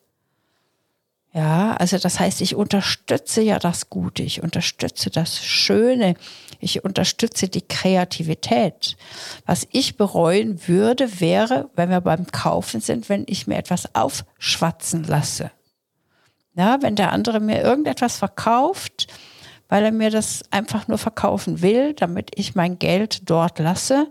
Ja, 1.35 1.77
also 1.77 1.99
das 1.99 2.19
heißt, 2.19 2.41
ich 2.41 2.57
unterstütze 2.57 3.43
ja 3.43 3.59
das 3.59 3.91
Gute, 3.91 4.23
ich 4.23 4.43
unterstütze 4.43 5.11
das 5.11 5.45
Schöne, 5.45 6.15
ich 6.59 6.85
unterstütze 6.85 7.49
die 7.49 7.63
Kreativität. 7.63 8.97
Was 9.47 9.69
ich 9.71 9.97
bereuen 9.97 10.67
würde, 10.67 11.21
wäre, 11.21 11.71
wenn 11.77 11.91
wir 11.91 12.01
beim 12.01 12.27
Kaufen 12.27 12.81
sind, 12.81 13.09
wenn 13.09 13.25
ich 13.29 13.47
mir 13.47 13.57
etwas 13.57 13.95
aufschwatzen 13.95 15.05
lasse. 15.05 15.53
Ja, 16.55 16.83
wenn 16.83 16.97
der 16.97 17.13
andere 17.13 17.39
mir 17.39 17.63
irgendetwas 17.63 18.17
verkauft, 18.17 19.07
weil 19.69 19.85
er 19.85 19.93
mir 19.93 20.11
das 20.11 20.43
einfach 20.51 20.89
nur 20.89 20.99
verkaufen 20.99 21.63
will, 21.63 21.93
damit 21.93 22.31
ich 22.35 22.57
mein 22.57 22.79
Geld 22.81 23.31
dort 23.31 23.59
lasse. 23.59 24.11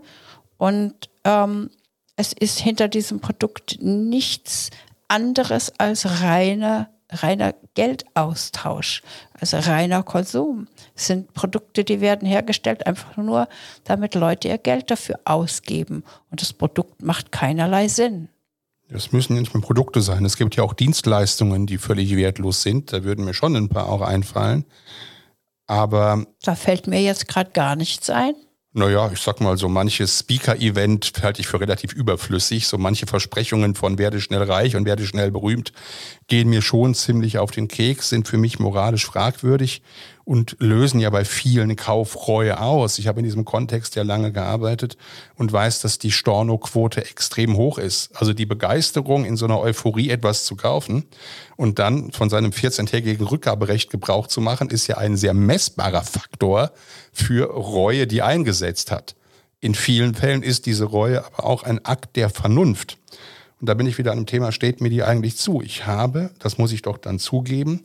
Und 0.58 0.94
ähm, 1.24 1.70
es 2.16 2.32
ist 2.34 2.58
hinter 2.58 2.88
diesem 2.88 3.20
Produkt 3.20 3.78
nichts 3.80 4.70
anderes 5.08 5.72
als 5.78 6.20
reine 6.20 6.88
reiner 7.10 7.54
Geldaustausch, 7.74 9.02
also 9.32 9.58
reiner 9.58 10.02
Konsum. 10.02 10.68
Es 10.94 11.06
sind 11.06 11.32
Produkte, 11.32 11.84
die 11.84 12.00
werden 12.00 12.28
hergestellt 12.28 12.86
einfach 12.86 13.16
nur, 13.16 13.48
damit 13.84 14.14
Leute 14.14 14.48
ihr 14.48 14.58
Geld 14.58 14.90
dafür 14.90 15.18
ausgeben. 15.24 16.04
Und 16.30 16.42
das 16.42 16.52
Produkt 16.52 17.02
macht 17.02 17.32
keinerlei 17.32 17.88
Sinn. 17.88 18.28
Es 18.90 19.12
müssen 19.12 19.34
ja 19.34 19.40
nicht 19.40 19.54
mehr 19.54 19.62
Produkte 19.62 20.00
sein. 20.00 20.24
Es 20.24 20.36
gibt 20.36 20.56
ja 20.56 20.64
auch 20.64 20.72
Dienstleistungen, 20.72 21.66
die 21.66 21.78
völlig 21.78 22.14
wertlos 22.16 22.62
sind. 22.62 22.92
Da 22.92 23.04
würden 23.04 23.24
mir 23.24 23.34
schon 23.34 23.54
ein 23.54 23.68
paar 23.68 23.88
auch 23.88 24.00
einfallen. 24.00 24.64
Aber. 25.66 26.24
Da 26.42 26.54
fällt 26.54 26.86
mir 26.86 27.02
jetzt 27.02 27.28
gerade 27.28 27.50
gar 27.50 27.76
nichts 27.76 28.08
ein. 28.08 28.34
Naja, 28.78 29.10
ich 29.12 29.20
sag 29.20 29.40
mal, 29.40 29.58
so 29.58 29.68
manches 29.68 30.20
Speaker-Event 30.20 31.12
halte 31.20 31.40
ich 31.40 31.48
für 31.48 31.58
relativ 31.58 31.92
überflüssig. 31.92 32.68
So 32.68 32.78
manche 32.78 33.08
Versprechungen 33.08 33.74
von 33.74 33.98
werde 33.98 34.20
schnell 34.20 34.44
reich 34.44 34.76
und 34.76 34.84
werde 34.84 35.04
schnell 35.04 35.32
berühmt 35.32 35.72
gehen 36.28 36.48
mir 36.48 36.62
schon 36.62 36.94
ziemlich 36.94 37.38
auf 37.38 37.50
den 37.50 37.68
Keks, 37.68 38.10
sind 38.10 38.28
für 38.28 38.36
mich 38.36 38.58
moralisch 38.58 39.06
fragwürdig 39.06 39.82
und 40.28 40.56
lösen 40.58 41.00
ja 41.00 41.08
bei 41.08 41.24
vielen 41.24 41.74
Kaufreue 41.74 42.60
aus. 42.60 42.98
Ich 42.98 43.06
habe 43.06 43.20
in 43.20 43.24
diesem 43.24 43.46
Kontext 43.46 43.96
ja 43.96 44.02
lange 44.02 44.30
gearbeitet 44.30 44.98
und 45.36 45.50
weiß, 45.50 45.80
dass 45.80 45.98
die 45.98 46.12
Stornoquote 46.12 47.00
extrem 47.00 47.56
hoch 47.56 47.78
ist. 47.78 48.10
Also 48.14 48.34
die 48.34 48.44
Begeisterung, 48.44 49.24
in 49.24 49.38
so 49.38 49.46
einer 49.46 49.58
Euphorie 49.58 50.10
etwas 50.10 50.44
zu 50.44 50.54
kaufen 50.54 51.04
und 51.56 51.78
dann 51.78 52.12
von 52.12 52.28
seinem 52.28 52.50
14-tägigen 52.50 53.24
Rückgaberecht 53.24 53.90
Gebrauch 53.90 54.26
zu 54.26 54.42
machen, 54.42 54.68
ist 54.68 54.86
ja 54.86 54.98
ein 54.98 55.16
sehr 55.16 55.32
messbarer 55.32 56.02
Faktor 56.02 56.72
für 57.10 57.44
Reue, 57.44 58.06
die 58.06 58.20
eingesetzt 58.20 58.90
hat. 58.90 59.16
In 59.60 59.74
vielen 59.74 60.14
Fällen 60.14 60.42
ist 60.42 60.66
diese 60.66 60.84
Reue 60.84 61.24
aber 61.24 61.46
auch 61.46 61.62
ein 61.62 61.82
Akt 61.86 62.16
der 62.16 62.28
Vernunft. 62.28 62.98
Und 63.60 63.68
da 63.68 63.74
bin 63.74 63.86
ich 63.86 63.96
wieder 63.96 64.12
an 64.12 64.18
dem 64.18 64.26
Thema, 64.26 64.52
steht 64.52 64.82
mir 64.82 64.90
die 64.90 65.02
eigentlich 65.02 65.36
zu? 65.36 65.62
Ich 65.62 65.86
habe, 65.86 66.30
das 66.38 66.58
muss 66.58 66.70
ich 66.70 66.82
doch 66.82 66.98
dann 66.98 67.18
zugeben, 67.18 67.82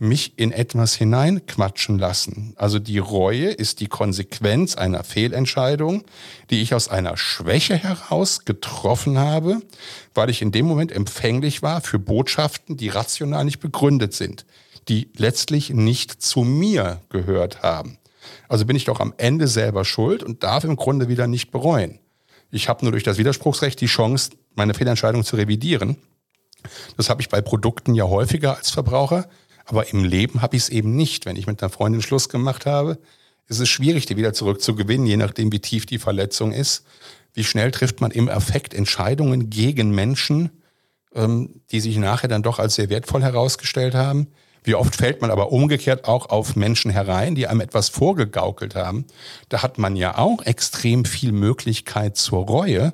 mich 0.00 0.38
in 0.38 0.50
etwas 0.50 0.94
hineinquatschen 0.94 1.98
lassen. 1.98 2.54
Also 2.56 2.78
die 2.78 2.98
Reue 2.98 3.50
ist 3.50 3.80
die 3.80 3.86
Konsequenz 3.86 4.74
einer 4.74 5.04
Fehlentscheidung, 5.04 6.04
die 6.48 6.62
ich 6.62 6.74
aus 6.74 6.88
einer 6.88 7.18
Schwäche 7.18 7.76
heraus 7.76 8.46
getroffen 8.46 9.18
habe, 9.18 9.60
weil 10.14 10.30
ich 10.30 10.40
in 10.40 10.52
dem 10.52 10.66
Moment 10.66 10.90
empfänglich 10.90 11.62
war 11.62 11.82
für 11.82 11.98
Botschaften, 11.98 12.78
die 12.78 12.88
rational 12.88 13.44
nicht 13.44 13.60
begründet 13.60 14.14
sind, 14.14 14.46
die 14.88 15.10
letztlich 15.16 15.70
nicht 15.70 16.22
zu 16.22 16.40
mir 16.40 17.00
gehört 17.10 17.62
haben. 17.62 17.98
Also 18.48 18.64
bin 18.64 18.76
ich 18.76 18.84
doch 18.84 19.00
am 19.00 19.12
Ende 19.18 19.48
selber 19.48 19.84
schuld 19.84 20.22
und 20.22 20.42
darf 20.42 20.64
im 20.64 20.76
Grunde 20.76 21.08
wieder 21.08 21.26
nicht 21.26 21.50
bereuen. 21.50 21.98
Ich 22.50 22.70
habe 22.70 22.84
nur 22.84 22.92
durch 22.92 23.04
das 23.04 23.18
Widerspruchsrecht 23.18 23.80
die 23.80 23.86
Chance, 23.86 24.30
meine 24.54 24.72
Fehlentscheidung 24.72 25.24
zu 25.24 25.36
revidieren. 25.36 25.98
Das 26.96 27.10
habe 27.10 27.20
ich 27.20 27.28
bei 27.28 27.42
Produkten 27.42 27.94
ja 27.94 28.04
häufiger 28.04 28.56
als 28.56 28.70
Verbraucher. 28.70 29.28
Aber 29.70 29.88
im 29.88 30.02
Leben 30.02 30.42
habe 30.42 30.56
ich 30.56 30.64
es 30.64 30.68
eben 30.68 30.96
nicht. 30.96 31.26
Wenn 31.26 31.36
ich 31.36 31.46
mit 31.46 31.62
einer 31.62 31.70
Freundin 31.70 32.02
Schluss 32.02 32.28
gemacht 32.28 32.66
habe, 32.66 32.98
ist 33.46 33.60
es 33.60 33.68
schwierig, 33.68 34.04
die 34.06 34.16
wieder 34.16 34.32
zurückzugewinnen, 34.32 35.06
je 35.06 35.16
nachdem, 35.16 35.52
wie 35.52 35.60
tief 35.60 35.86
die 35.86 35.98
Verletzung 35.98 36.50
ist. 36.50 36.84
Wie 37.34 37.44
schnell 37.44 37.70
trifft 37.70 38.00
man 38.00 38.10
im 38.10 38.28
Affekt 38.28 38.74
Entscheidungen 38.74 39.48
gegen 39.48 39.92
Menschen, 39.92 40.50
ähm, 41.14 41.60
die 41.70 41.78
sich 41.78 41.96
nachher 41.98 42.26
dann 42.26 42.42
doch 42.42 42.58
als 42.58 42.74
sehr 42.74 42.90
wertvoll 42.90 43.22
herausgestellt 43.22 43.94
haben? 43.94 44.26
Wie 44.64 44.74
oft 44.74 44.96
fällt 44.96 45.20
man 45.20 45.30
aber 45.30 45.52
umgekehrt 45.52 46.06
auch 46.06 46.30
auf 46.30 46.56
Menschen 46.56 46.90
herein, 46.90 47.36
die 47.36 47.46
einem 47.46 47.60
etwas 47.60 47.90
vorgegaukelt 47.90 48.74
haben? 48.74 49.06
Da 49.50 49.62
hat 49.62 49.78
man 49.78 49.94
ja 49.94 50.18
auch 50.18 50.42
extrem 50.42 51.04
viel 51.04 51.30
Möglichkeit 51.30 52.16
zur 52.16 52.44
Reue. 52.44 52.92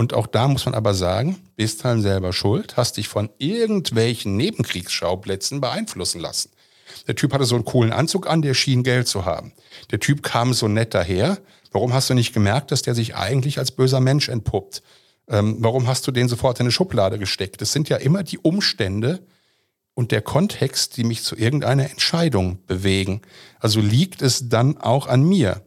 Und 0.00 0.14
auch 0.14 0.26
da 0.26 0.48
muss 0.48 0.64
man 0.64 0.74
aber 0.74 0.94
sagen, 0.94 1.36
bist 1.56 1.84
halt 1.84 2.00
selber 2.00 2.32
schuld, 2.32 2.78
hast 2.78 2.96
dich 2.96 3.06
von 3.06 3.28
irgendwelchen 3.36 4.34
Nebenkriegsschauplätzen 4.34 5.60
beeinflussen 5.60 6.22
lassen. 6.22 6.48
Der 7.06 7.16
Typ 7.16 7.34
hatte 7.34 7.44
so 7.44 7.54
einen 7.54 7.66
coolen 7.66 7.92
Anzug 7.92 8.26
an, 8.26 8.40
der 8.40 8.54
schien 8.54 8.82
Geld 8.82 9.08
zu 9.08 9.26
haben. 9.26 9.52
Der 9.90 10.00
Typ 10.00 10.22
kam 10.22 10.54
so 10.54 10.68
nett 10.68 10.94
daher. 10.94 11.36
Warum 11.70 11.92
hast 11.92 12.08
du 12.08 12.14
nicht 12.14 12.32
gemerkt, 12.32 12.70
dass 12.70 12.80
der 12.80 12.94
sich 12.94 13.14
eigentlich 13.14 13.58
als 13.58 13.72
böser 13.72 14.00
Mensch 14.00 14.30
entpuppt? 14.30 14.82
Ähm, 15.28 15.56
warum 15.58 15.86
hast 15.86 16.06
du 16.06 16.12
den 16.12 16.30
sofort 16.30 16.58
in 16.60 16.64
eine 16.64 16.72
Schublade 16.72 17.18
gesteckt? 17.18 17.60
Das 17.60 17.72
sind 17.72 17.90
ja 17.90 17.98
immer 17.98 18.22
die 18.22 18.38
Umstände 18.38 19.20
und 19.92 20.12
der 20.12 20.22
Kontext, 20.22 20.96
die 20.96 21.04
mich 21.04 21.24
zu 21.24 21.36
irgendeiner 21.36 21.90
Entscheidung 21.90 22.64
bewegen. 22.64 23.20
Also 23.58 23.82
liegt 23.82 24.22
es 24.22 24.48
dann 24.48 24.78
auch 24.78 25.08
an 25.08 25.22
mir. 25.22 25.60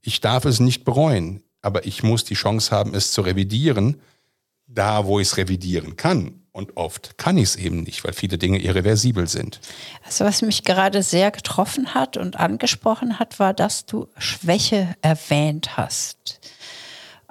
Ich 0.00 0.20
darf 0.20 0.44
es 0.44 0.60
nicht 0.60 0.84
bereuen 0.84 1.42
aber 1.62 1.86
ich 1.86 2.02
muss 2.02 2.24
die 2.24 2.34
Chance 2.34 2.70
haben, 2.70 2.94
es 2.94 3.12
zu 3.12 3.22
revidieren, 3.22 4.00
da 4.66 5.06
wo 5.06 5.20
ich 5.20 5.28
es 5.28 5.36
revidieren 5.36 5.96
kann. 5.96 6.40
Und 6.52 6.76
oft 6.76 7.16
kann 7.16 7.38
ich 7.38 7.44
es 7.44 7.56
eben 7.56 7.82
nicht, 7.84 8.02
weil 8.04 8.12
viele 8.12 8.36
Dinge 8.36 8.58
irreversibel 8.58 9.28
sind. 9.28 9.60
Also 10.04 10.24
was 10.24 10.42
mich 10.42 10.64
gerade 10.64 11.02
sehr 11.02 11.30
getroffen 11.30 11.94
hat 11.94 12.16
und 12.16 12.40
angesprochen 12.40 13.18
hat, 13.18 13.38
war, 13.38 13.54
dass 13.54 13.86
du 13.86 14.08
Schwäche 14.18 14.94
erwähnt 15.00 15.76
hast. 15.76 16.40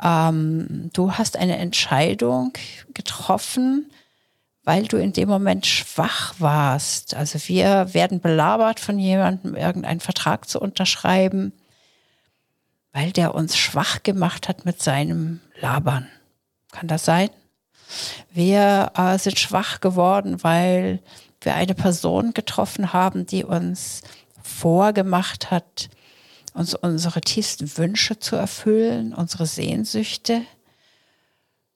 Ähm, 0.01 0.89
du 0.93 1.13
hast 1.13 1.35
eine 1.35 1.57
Entscheidung 1.57 2.53
getroffen, 2.93 3.91
weil 4.63 4.83
du 4.87 4.97
in 4.97 5.11
dem 5.11 5.27
Moment 5.27 5.65
schwach 5.65 6.35
warst. 6.39 7.13
Also 7.13 7.39
wir 7.47 7.93
werden 7.93 8.21
belabert 8.21 8.79
von 8.79 8.99
jemandem, 8.99 9.55
irgendeinen 9.55 9.99
Vertrag 9.99 10.47
zu 10.47 10.61
unterschreiben, 10.61 11.51
weil 12.99 13.13
der 13.13 13.33
uns 13.33 13.57
schwach 13.57 14.03
gemacht 14.03 14.49
hat 14.49 14.65
mit 14.65 14.81
seinem 14.81 15.39
Labern. 15.61 16.09
Kann 16.73 16.89
das 16.89 17.05
sein? 17.05 17.29
Wir 18.29 18.91
äh, 18.93 19.17
sind 19.17 19.39
schwach 19.39 19.79
geworden, 19.79 20.43
weil 20.43 20.99
wir 21.39 21.55
eine 21.55 21.75
Person 21.75 22.33
getroffen 22.33 22.91
haben, 22.91 23.25
die 23.25 23.45
uns 23.45 24.01
vorgemacht 24.43 25.49
hat, 25.49 25.89
uns 26.53 26.75
unsere 26.75 27.21
tiefsten 27.21 27.77
Wünsche 27.77 28.19
zu 28.19 28.35
erfüllen, 28.35 29.13
unsere 29.13 29.45
Sehnsüchte. 29.45 30.41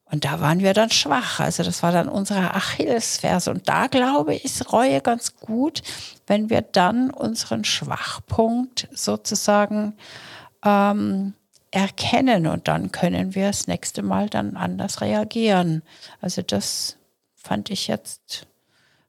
Und 0.04 0.26
da 0.26 0.42
waren 0.42 0.60
wir 0.60 0.74
dann 0.74 0.90
schwach. 0.90 1.40
Also 1.40 1.64
das 1.64 1.84
war 1.84 1.94
dann 1.94 2.10
unsere 2.10 2.54
Achillesferse. 2.54 3.50
Und 3.50 3.70
da 3.70 3.88
glaube 3.88 4.36
ich, 4.36 4.44
ist 4.44 4.74
Reue 4.74 5.00
ganz 5.00 5.38
gut, 5.38 5.84
wenn 6.28 6.50
wir 6.50 6.62
dann 6.62 7.12
unseren 7.12 7.64
Schwachpunkt 7.64 8.90
sozusagen 8.92 9.96
ähm, 10.64 11.34
erkennen 11.72 12.48
und 12.48 12.68
dann 12.68 12.92
können 12.92 13.36
wir 13.36 13.48
das 13.48 13.68
nächste 13.68 14.04
Mal 14.04 14.30
dann 14.30 14.56
anders 14.56 15.02
reagieren. 15.02 15.82
Also 16.22 16.42
das 16.42 16.98
fand 17.36 17.70
ich 17.70 17.88
jetzt, 17.88 18.48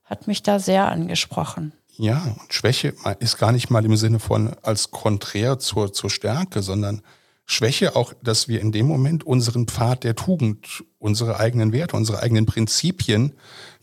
hat 0.03 0.27
mich 0.27 0.43
da 0.43 0.59
sehr 0.59 0.87
angesprochen. 0.87 1.73
Ja, 1.97 2.35
und 2.39 2.53
Schwäche 2.53 2.93
ist 3.19 3.37
gar 3.37 3.51
nicht 3.51 3.69
mal 3.69 3.85
im 3.85 3.95
Sinne 3.95 4.19
von 4.19 4.53
als 4.63 4.91
konträr 4.91 5.59
zur, 5.59 5.93
zur 5.93 6.09
Stärke, 6.09 6.61
sondern 6.61 7.01
Schwäche 7.45 7.95
auch, 7.95 8.13
dass 8.21 8.47
wir 8.47 8.59
in 8.59 8.71
dem 8.71 8.87
Moment 8.87 9.23
unseren 9.23 9.67
Pfad 9.67 10.03
der 10.03 10.15
Tugend, 10.15 10.83
unsere 10.97 11.39
eigenen 11.39 11.71
Werte, 11.71 11.95
unsere 11.95 12.21
eigenen 12.21 12.45
Prinzipien 12.45 13.33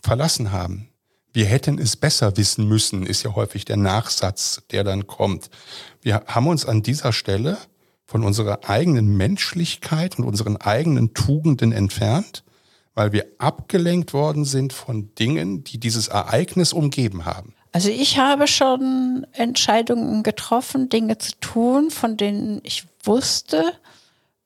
verlassen 0.01 0.51
haben. 0.51 0.89
Wir 1.33 1.45
hätten 1.47 1.79
es 1.79 1.95
besser 1.95 2.37
wissen 2.37 2.67
müssen, 2.67 3.05
ist 3.07 3.23
ja 3.23 3.33
häufig 3.33 3.65
der 3.65 3.77
Nachsatz, 3.77 4.61
der 4.71 4.83
dann 4.83 5.07
kommt. 5.07 5.49
Wir 6.01 6.23
haben 6.27 6.47
uns 6.47 6.65
an 6.65 6.83
dieser 6.83 7.11
Stelle 7.11 7.57
von 8.05 8.23
unserer 8.23 8.69
eigenen 8.69 9.17
Menschlichkeit 9.17 10.19
und 10.19 10.25
unseren 10.25 10.57
eigenen 10.57 11.15
Tugenden 11.15 11.71
entfernt, 11.71 12.43
weil 12.93 13.11
wir 13.11 13.25
abgelenkt 13.39 14.13
worden 14.13 14.45
sind 14.45 14.73
von 14.73 15.15
Dingen, 15.15 15.63
die 15.63 15.79
dieses 15.79 16.07
Ereignis 16.09 16.71
umgeben 16.71 17.25
haben. 17.25 17.55
Also 17.71 17.89
ich 17.89 18.19
habe 18.19 18.47
schon 18.47 19.25
Entscheidungen 19.31 20.21
getroffen, 20.21 20.89
Dinge 20.89 21.17
zu 21.17 21.31
tun, 21.41 21.89
von 21.89 22.15
denen 22.15 22.61
ich 22.61 22.85
wusste, 23.03 23.73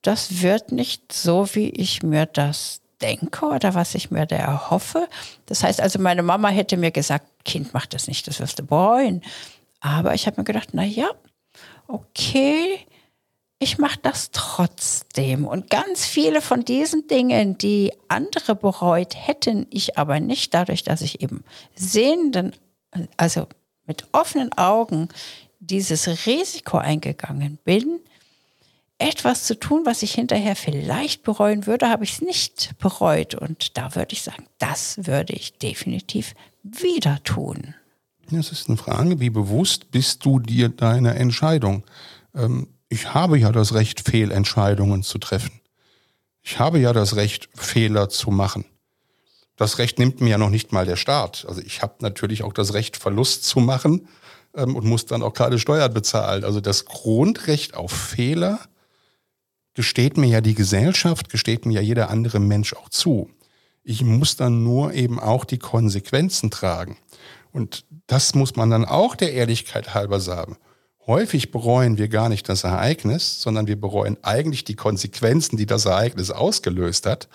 das 0.00 0.40
wird 0.40 0.72
nicht 0.72 1.12
so, 1.12 1.46
wie 1.52 1.68
ich 1.68 2.02
mir 2.02 2.24
das 2.24 2.80
denke 3.02 3.46
oder 3.46 3.74
was 3.74 3.94
ich 3.94 4.10
mir 4.10 4.26
da 4.26 4.36
erhoffe. 4.36 5.08
Das 5.46 5.62
heißt 5.62 5.80
also, 5.80 5.98
meine 5.98 6.22
Mama 6.22 6.48
hätte 6.48 6.76
mir 6.76 6.90
gesagt, 6.90 7.26
Kind, 7.44 7.72
mach 7.74 7.86
das 7.86 8.08
nicht, 8.08 8.26
das 8.26 8.40
wirst 8.40 8.58
du 8.58 8.64
bereuen. 8.64 9.22
Aber 9.80 10.14
ich 10.14 10.26
habe 10.26 10.40
mir 10.40 10.44
gedacht, 10.44 10.70
na 10.72 10.84
ja, 10.84 11.08
okay, 11.86 12.80
ich 13.58 13.78
mache 13.78 13.98
das 14.02 14.30
trotzdem. 14.30 15.46
Und 15.46 15.70
ganz 15.70 16.04
viele 16.04 16.40
von 16.40 16.64
diesen 16.64 17.08
Dingen, 17.08 17.58
die 17.58 17.92
andere 18.08 18.54
bereut 18.54 19.14
hätten, 19.14 19.66
ich 19.70 19.98
aber 19.98 20.20
nicht, 20.20 20.54
dadurch, 20.54 20.84
dass 20.84 21.00
ich 21.00 21.20
eben 21.22 21.44
sehenden, 21.74 22.54
also 23.16 23.46
mit 23.86 24.06
offenen 24.12 24.52
Augen 24.52 25.08
dieses 25.60 26.26
Risiko 26.26 26.78
eingegangen 26.78 27.58
bin, 27.64 28.00
etwas 28.98 29.44
zu 29.44 29.58
tun, 29.58 29.82
was 29.84 30.02
ich 30.02 30.12
hinterher 30.12 30.56
vielleicht 30.56 31.22
bereuen 31.22 31.66
würde, 31.66 31.88
habe 31.88 32.04
ich 32.04 32.14
es 32.14 32.20
nicht 32.20 32.74
bereut. 32.78 33.34
Und 33.34 33.76
da 33.76 33.94
würde 33.94 34.12
ich 34.12 34.22
sagen, 34.22 34.46
das 34.58 35.06
würde 35.06 35.32
ich 35.32 35.58
definitiv 35.58 36.34
wieder 36.62 37.22
tun. 37.22 37.74
Das 38.30 38.52
ist 38.52 38.68
eine 38.68 38.76
Frage, 38.76 39.20
wie 39.20 39.30
bewusst 39.30 39.90
bist 39.90 40.24
du 40.24 40.38
dir 40.38 40.68
deiner 40.68 41.14
Entscheidung? 41.16 41.84
Ähm, 42.34 42.68
ich 42.88 43.14
habe 43.14 43.38
ja 43.38 43.52
das 43.52 43.74
Recht, 43.74 44.00
Fehlentscheidungen 44.00 45.02
zu 45.02 45.18
treffen. 45.18 45.60
Ich 46.42 46.58
habe 46.58 46.78
ja 46.78 46.92
das 46.92 47.16
Recht, 47.16 47.48
Fehler 47.54 48.08
zu 48.08 48.30
machen. 48.30 48.64
Das 49.56 49.78
Recht 49.78 49.98
nimmt 49.98 50.20
mir 50.20 50.30
ja 50.30 50.38
noch 50.38 50.50
nicht 50.50 50.72
mal 50.72 50.86
der 50.86 50.96
Staat. 50.96 51.44
Also 51.48 51.60
ich 51.60 51.82
habe 51.82 51.94
natürlich 52.00 52.42
auch 52.42 52.52
das 52.52 52.74
Recht, 52.74 52.96
Verlust 52.96 53.44
zu 53.44 53.60
machen 53.60 54.08
ähm, 54.54 54.76
und 54.76 54.84
muss 54.84 55.06
dann 55.06 55.22
auch 55.22 55.34
keine 55.34 55.58
Steuern 55.58 55.92
bezahlen. 55.92 56.44
Also 56.44 56.60
das 56.60 56.84
Grundrecht 56.84 57.74
auf 57.76 57.92
Fehler 57.92 58.60
gesteht 59.78 60.16
mir 60.16 60.26
ja 60.26 60.40
die 60.40 60.56
Gesellschaft, 60.56 61.28
gesteht 61.28 61.64
mir 61.64 61.74
ja 61.74 61.80
jeder 61.80 62.10
andere 62.10 62.40
Mensch 62.40 62.74
auch 62.74 62.88
zu. 62.88 63.30
Ich 63.84 64.02
muss 64.02 64.34
dann 64.34 64.64
nur 64.64 64.92
eben 64.92 65.20
auch 65.20 65.44
die 65.44 65.60
Konsequenzen 65.60 66.50
tragen. 66.50 66.96
Und 67.52 67.84
das 68.08 68.34
muss 68.34 68.56
man 68.56 68.70
dann 68.70 68.84
auch 68.84 69.14
der 69.14 69.34
Ehrlichkeit 69.34 69.94
halber 69.94 70.18
sagen. 70.18 70.56
Häufig 71.06 71.52
bereuen 71.52 71.96
wir 71.96 72.08
gar 72.08 72.28
nicht 72.28 72.48
das 72.48 72.64
Ereignis, 72.64 73.40
sondern 73.40 73.68
wir 73.68 73.80
bereuen 73.80 74.16
eigentlich 74.22 74.64
die 74.64 74.74
Konsequenzen, 74.74 75.56
die 75.56 75.66
das 75.66 75.84
Ereignis 75.84 76.32
ausgelöst 76.32 77.06
hat, 77.06 77.28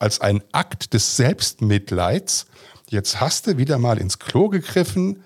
als 0.00 0.20
ein 0.20 0.42
Akt 0.50 0.92
des 0.92 1.14
Selbstmitleids. 1.14 2.46
Jetzt 2.90 3.20
hast 3.20 3.46
du 3.46 3.58
wieder 3.58 3.78
mal 3.78 3.98
ins 3.98 4.18
Klo 4.18 4.48
gegriffen, 4.48 5.22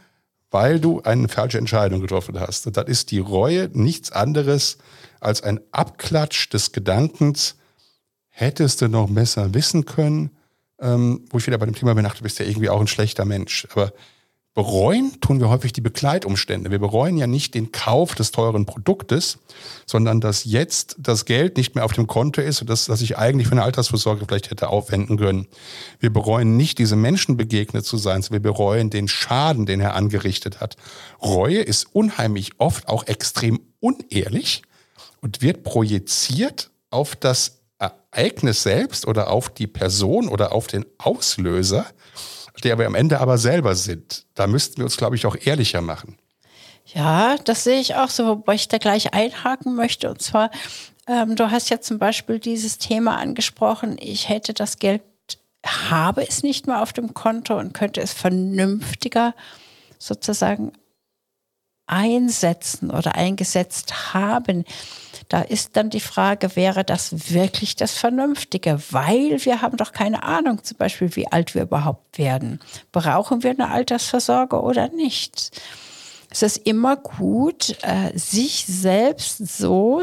weil 0.50 0.78
du 0.78 1.00
eine 1.00 1.30
falsche 1.30 1.56
Entscheidung 1.56 2.02
getroffen 2.02 2.38
hast. 2.38 2.66
Und 2.66 2.76
dann 2.76 2.86
ist 2.86 3.12
die 3.12 3.18
Reue 3.18 3.70
nichts 3.72 4.12
anderes 4.12 4.76
als 5.20 5.42
ein 5.42 5.60
Abklatsch 5.72 6.50
des 6.50 6.72
Gedankens, 6.72 7.56
hättest 8.28 8.80
du 8.80 8.88
noch 8.88 9.10
besser 9.10 9.54
wissen 9.54 9.84
können, 9.84 10.30
ähm, 10.80 11.24
wo 11.30 11.38
ich 11.38 11.46
wieder 11.46 11.58
bei 11.58 11.66
dem 11.66 11.74
Thema 11.74 11.94
bin, 11.94 12.06
ach, 12.06 12.16
du 12.16 12.22
bist 12.22 12.38
ja 12.38 12.46
irgendwie 12.46 12.70
auch 12.70 12.80
ein 12.80 12.86
schlechter 12.86 13.24
Mensch. 13.24 13.66
Aber 13.72 13.92
Bereuen 14.52 15.20
tun 15.20 15.38
wir 15.38 15.48
häufig 15.48 15.72
die 15.72 15.80
Begleitumstände. 15.80 16.72
Wir 16.72 16.80
bereuen 16.80 17.16
ja 17.16 17.28
nicht 17.28 17.54
den 17.54 17.70
Kauf 17.70 18.16
des 18.16 18.32
teuren 18.32 18.66
Produktes, 18.66 19.38
sondern 19.86 20.20
dass 20.20 20.44
jetzt 20.44 20.96
das 20.98 21.24
Geld 21.24 21.56
nicht 21.56 21.76
mehr 21.76 21.84
auf 21.84 21.92
dem 21.92 22.08
Konto 22.08 22.40
ist 22.40 22.60
und 22.60 22.68
das, 22.68 22.86
das 22.86 23.00
ich 23.00 23.16
eigentlich 23.16 23.46
für 23.46 23.52
eine 23.52 23.62
Altersvorsorge 23.62 24.24
vielleicht 24.26 24.50
hätte 24.50 24.68
aufwenden 24.68 25.18
können. 25.18 25.46
Wir 26.00 26.12
bereuen 26.12 26.56
nicht, 26.56 26.78
diese 26.78 26.96
Menschen 26.96 27.36
begegnet 27.36 27.84
zu 27.84 27.96
sein, 27.96 28.22
sondern 28.22 28.42
wir 28.42 28.52
bereuen 28.52 28.90
den 28.90 29.06
Schaden, 29.06 29.66
den 29.66 29.80
er 29.80 29.94
angerichtet 29.94 30.60
hat. 30.60 30.76
Reue 31.22 31.60
ist 31.60 31.94
unheimlich 31.94 32.50
oft 32.58 32.88
auch 32.88 33.06
extrem 33.06 33.60
unehrlich 33.78 34.62
und 35.20 35.42
wird 35.42 35.62
projiziert 35.62 36.70
auf 36.90 37.16
das 37.16 37.60
Ereignis 37.78 38.62
selbst 38.62 39.06
oder 39.06 39.30
auf 39.30 39.48
die 39.48 39.66
Person 39.66 40.28
oder 40.28 40.52
auf 40.52 40.66
den 40.66 40.84
Auslöser 40.98 41.86
der 42.60 42.78
wir 42.78 42.86
am 42.86 42.94
Ende 42.94 43.20
aber 43.20 43.38
selber 43.38 43.74
sind. 43.74 44.26
Da 44.34 44.46
müssten 44.46 44.78
wir 44.78 44.84
uns, 44.84 44.96
glaube 44.96 45.16
ich, 45.16 45.26
auch 45.26 45.36
ehrlicher 45.36 45.80
machen. 45.80 46.16
Ja, 46.86 47.36
das 47.44 47.64
sehe 47.64 47.80
ich 47.80 47.94
auch 47.94 48.08
so, 48.08 48.26
wobei 48.26 48.54
ich 48.54 48.68
da 48.68 48.78
gleich 48.78 49.14
einhaken 49.14 49.74
möchte. 49.74 50.10
Und 50.10 50.20
zwar, 50.22 50.50
ähm, 51.06 51.36
du 51.36 51.50
hast 51.50 51.70
ja 51.70 51.80
zum 51.80 51.98
Beispiel 51.98 52.38
dieses 52.38 52.78
Thema 52.78 53.16
angesprochen, 53.16 53.96
ich 54.00 54.28
hätte 54.28 54.54
das 54.54 54.78
Geld, 54.78 55.02
habe 55.64 56.26
es 56.26 56.42
nicht 56.42 56.66
mehr 56.66 56.82
auf 56.82 56.92
dem 56.92 57.14
Konto 57.14 57.58
und 57.58 57.74
könnte 57.74 58.00
es 58.00 58.12
vernünftiger 58.12 59.34
sozusagen 59.98 60.72
einsetzen 61.86 62.90
oder 62.90 63.14
eingesetzt 63.14 64.14
haben. 64.14 64.64
Da 65.30 65.42
ist 65.42 65.76
dann 65.76 65.90
die 65.90 66.00
Frage, 66.00 66.56
wäre 66.56 66.82
das 66.82 67.32
wirklich 67.32 67.76
das 67.76 67.96
Vernünftige? 67.96 68.82
Weil 68.90 69.38
wir 69.44 69.62
haben 69.62 69.76
doch 69.76 69.92
keine 69.92 70.24
Ahnung, 70.24 70.64
zum 70.64 70.76
Beispiel, 70.76 71.14
wie 71.14 71.30
alt 71.30 71.54
wir 71.54 71.62
überhaupt 71.62 72.18
werden. 72.18 72.58
Brauchen 72.90 73.44
wir 73.44 73.52
eine 73.52 73.70
Altersversorgung 73.70 74.58
oder 74.60 74.88
nicht? 74.88 75.52
Es 76.30 76.42
ist 76.42 76.56
immer 76.66 76.96
gut, 76.96 77.76
äh, 77.82 78.18
sich 78.18 78.66
selbst 78.66 79.38
so 79.38 80.02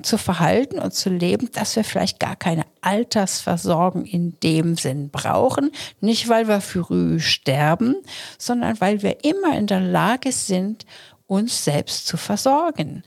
zu 0.00 0.16
verhalten 0.16 0.78
und 0.78 0.94
zu 0.94 1.10
leben, 1.10 1.50
dass 1.50 1.74
wir 1.74 1.82
vielleicht 1.82 2.20
gar 2.20 2.36
keine 2.36 2.64
Altersversorgung 2.82 4.04
in 4.04 4.38
dem 4.44 4.76
Sinn 4.76 5.10
brauchen. 5.10 5.72
Nicht, 6.00 6.28
weil 6.28 6.46
wir 6.46 6.60
früh 6.60 7.18
sterben, 7.18 7.96
sondern 8.38 8.80
weil 8.80 9.02
wir 9.02 9.24
immer 9.24 9.58
in 9.58 9.66
der 9.66 9.80
Lage 9.80 10.30
sind, 10.30 10.86
uns 11.26 11.64
selbst 11.64 12.06
zu 12.06 12.16
versorgen. 12.16 13.02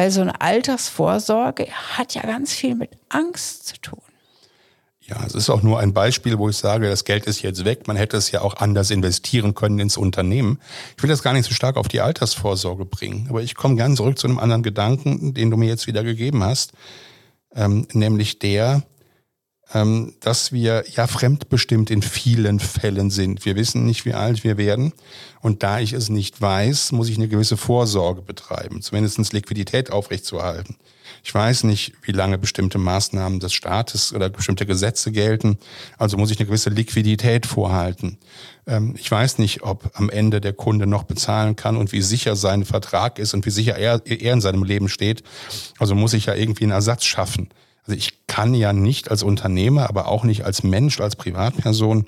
Weil 0.00 0.10
so 0.10 0.22
eine 0.22 0.40
Altersvorsorge 0.40 1.66
hat 1.98 2.14
ja 2.14 2.22
ganz 2.22 2.54
viel 2.54 2.74
mit 2.74 2.88
Angst 3.10 3.66
zu 3.66 3.76
tun. 3.82 4.00
Ja, 5.02 5.18
es 5.26 5.34
ist 5.34 5.50
auch 5.50 5.62
nur 5.62 5.78
ein 5.78 5.92
Beispiel, 5.92 6.38
wo 6.38 6.48
ich 6.48 6.56
sage, 6.56 6.88
das 6.88 7.04
Geld 7.04 7.26
ist 7.26 7.42
jetzt 7.42 7.66
weg. 7.66 7.86
Man 7.86 7.98
hätte 7.98 8.16
es 8.16 8.30
ja 8.30 8.40
auch 8.40 8.56
anders 8.56 8.90
investieren 8.90 9.54
können 9.54 9.78
ins 9.78 9.98
Unternehmen. 9.98 10.58
Ich 10.96 11.02
will 11.02 11.10
das 11.10 11.22
gar 11.22 11.34
nicht 11.34 11.44
so 11.44 11.52
stark 11.52 11.76
auf 11.76 11.86
die 11.86 12.00
Altersvorsorge 12.00 12.86
bringen. 12.86 13.26
Aber 13.28 13.42
ich 13.42 13.54
komme 13.54 13.76
gern 13.76 13.94
zurück 13.94 14.18
zu 14.18 14.26
einem 14.26 14.38
anderen 14.38 14.62
Gedanken, 14.62 15.34
den 15.34 15.50
du 15.50 15.58
mir 15.58 15.68
jetzt 15.68 15.86
wieder 15.86 16.02
gegeben 16.02 16.42
hast. 16.42 16.72
Ähm, 17.54 17.86
nämlich 17.92 18.38
der, 18.38 18.84
ähm, 19.72 20.14
dass 20.20 20.52
wir 20.52 20.84
ja 20.90 21.06
fremdbestimmt 21.06 21.90
in 21.90 22.02
vielen 22.02 22.60
Fällen 22.60 23.10
sind. 23.10 23.44
Wir 23.44 23.56
wissen 23.56 23.84
nicht, 23.84 24.04
wie 24.04 24.14
alt 24.14 24.44
wir 24.44 24.56
werden. 24.56 24.92
Und 25.40 25.62
da 25.62 25.80
ich 25.80 25.92
es 25.92 26.08
nicht 26.08 26.40
weiß, 26.40 26.92
muss 26.92 27.08
ich 27.08 27.16
eine 27.16 27.28
gewisse 27.28 27.56
Vorsorge 27.56 28.22
betreiben, 28.22 28.82
zumindest 28.82 29.32
Liquidität 29.32 29.92
aufrechtzuerhalten. 29.92 30.76
Ich 31.22 31.34
weiß 31.34 31.64
nicht, 31.64 31.92
wie 32.02 32.12
lange 32.12 32.38
bestimmte 32.38 32.78
Maßnahmen 32.78 33.40
des 33.40 33.52
Staates 33.52 34.12
oder 34.12 34.30
bestimmte 34.30 34.66
Gesetze 34.66 35.12
gelten. 35.12 35.58
Also 35.98 36.16
muss 36.16 36.30
ich 36.30 36.38
eine 36.38 36.46
gewisse 36.46 36.70
Liquidität 36.70 37.46
vorhalten. 37.46 38.18
Ähm, 38.66 38.94
ich 38.98 39.10
weiß 39.10 39.38
nicht, 39.38 39.62
ob 39.62 39.90
am 39.94 40.08
Ende 40.10 40.40
der 40.40 40.52
Kunde 40.52 40.86
noch 40.86 41.04
bezahlen 41.04 41.56
kann 41.56 41.76
und 41.76 41.92
wie 41.92 42.02
sicher 42.02 42.36
sein 42.36 42.64
Vertrag 42.64 43.18
ist 43.18 43.34
und 43.34 43.44
wie 43.46 43.50
sicher 43.50 43.76
er, 43.76 44.02
er 44.04 44.32
in 44.32 44.40
seinem 44.40 44.64
Leben 44.64 44.88
steht. 44.88 45.22
Also 45.78 45.94
muss 45.94 46.14
ich 46.14 46.26
ja 46.26 46.34
irgendwie 46.34 46.64
einen 46.64 46.72
Ersatz 46.72 47.04
schaffen. 47.04 47.50
Also 47.90 47.98
ich 47.98 48.28
kann 48.28 48.54
ja 48.54 48.72
nicht 48.72 49.10
als 49.10 49.24
Unternehmer, 49.24 49.88
aber 49.88 50.06
auch 50.06 50.22
nicht 50.22 50.44
als 50.44 50.62
Mensch, 50.62 51.00
als 51.00 51.16
Privatperson 51.16 52.06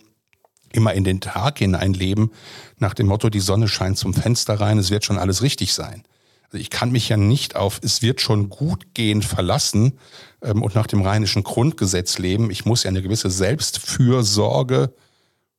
immer 0.70 0.94
in 0.94 1.02
den 1.02 1.20
Tag 1.20 1.58
hineinleben 1.58 2.30
nach 2.78 2.94
dem 2.94 3.08
Motto, 3.08 3.30
die 3.30 3.40
Sonne 3.40 3.66
scheint 3.66 3.98
zum 3.98 4.14
Fenster 4.14 4.60
rein, 4.60 4.78
es 4.78 4.92
wird 4.92 5.04
schon 5.04 5.18
alles 5.18 5.42
richtig 5.42 5.74
sein. 5.74 6.04
Also 6.44 6.58
ich 6.58 6.70
kann 6.70 6.92
mich 6.92 7.08
ja 7.08 7.16
nicht 7.16 7.56
auf 7.56 7.80
es 7.82 8.00
wird 8.00 8.20
schon 8.20 8.48
gut 8.48 8.94
gehen 8.94 9.22
verlassen 9.22 9.98
ähm, 10.40 10.62
und 10.62 10.76
nach 10.76 10.86
dem 10.86 11.02
rheinischen 11.02 11.42
Grundgesetz 11.42 12.18
leben. 12.18 12.52
Ich 12.52 12.64
muss 12.64 12.84
ja 12.84 12.88
eine 12.88 13.02
gewisse 13.02 13.30
Selbstfürsorge 13.30 14.94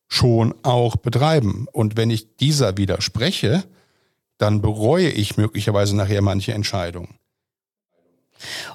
schon 0.08 0.56
auch 0.64 0.96
betreiben. 0.96 1.68
Und 1.74 1.98
wenn 1.98 2.10
ich 2.10 2.38
dieser 2.38 2.78
widerspreche, 2.78 3.66
dann 4.38 4.62
bereue 4.62 5.10
ich 5.10 5.36
möglicherweise 5.36 5.98
nachher 5.98 6.22
manche 6.22 6.54
Entscheidungen. 6.54 7.20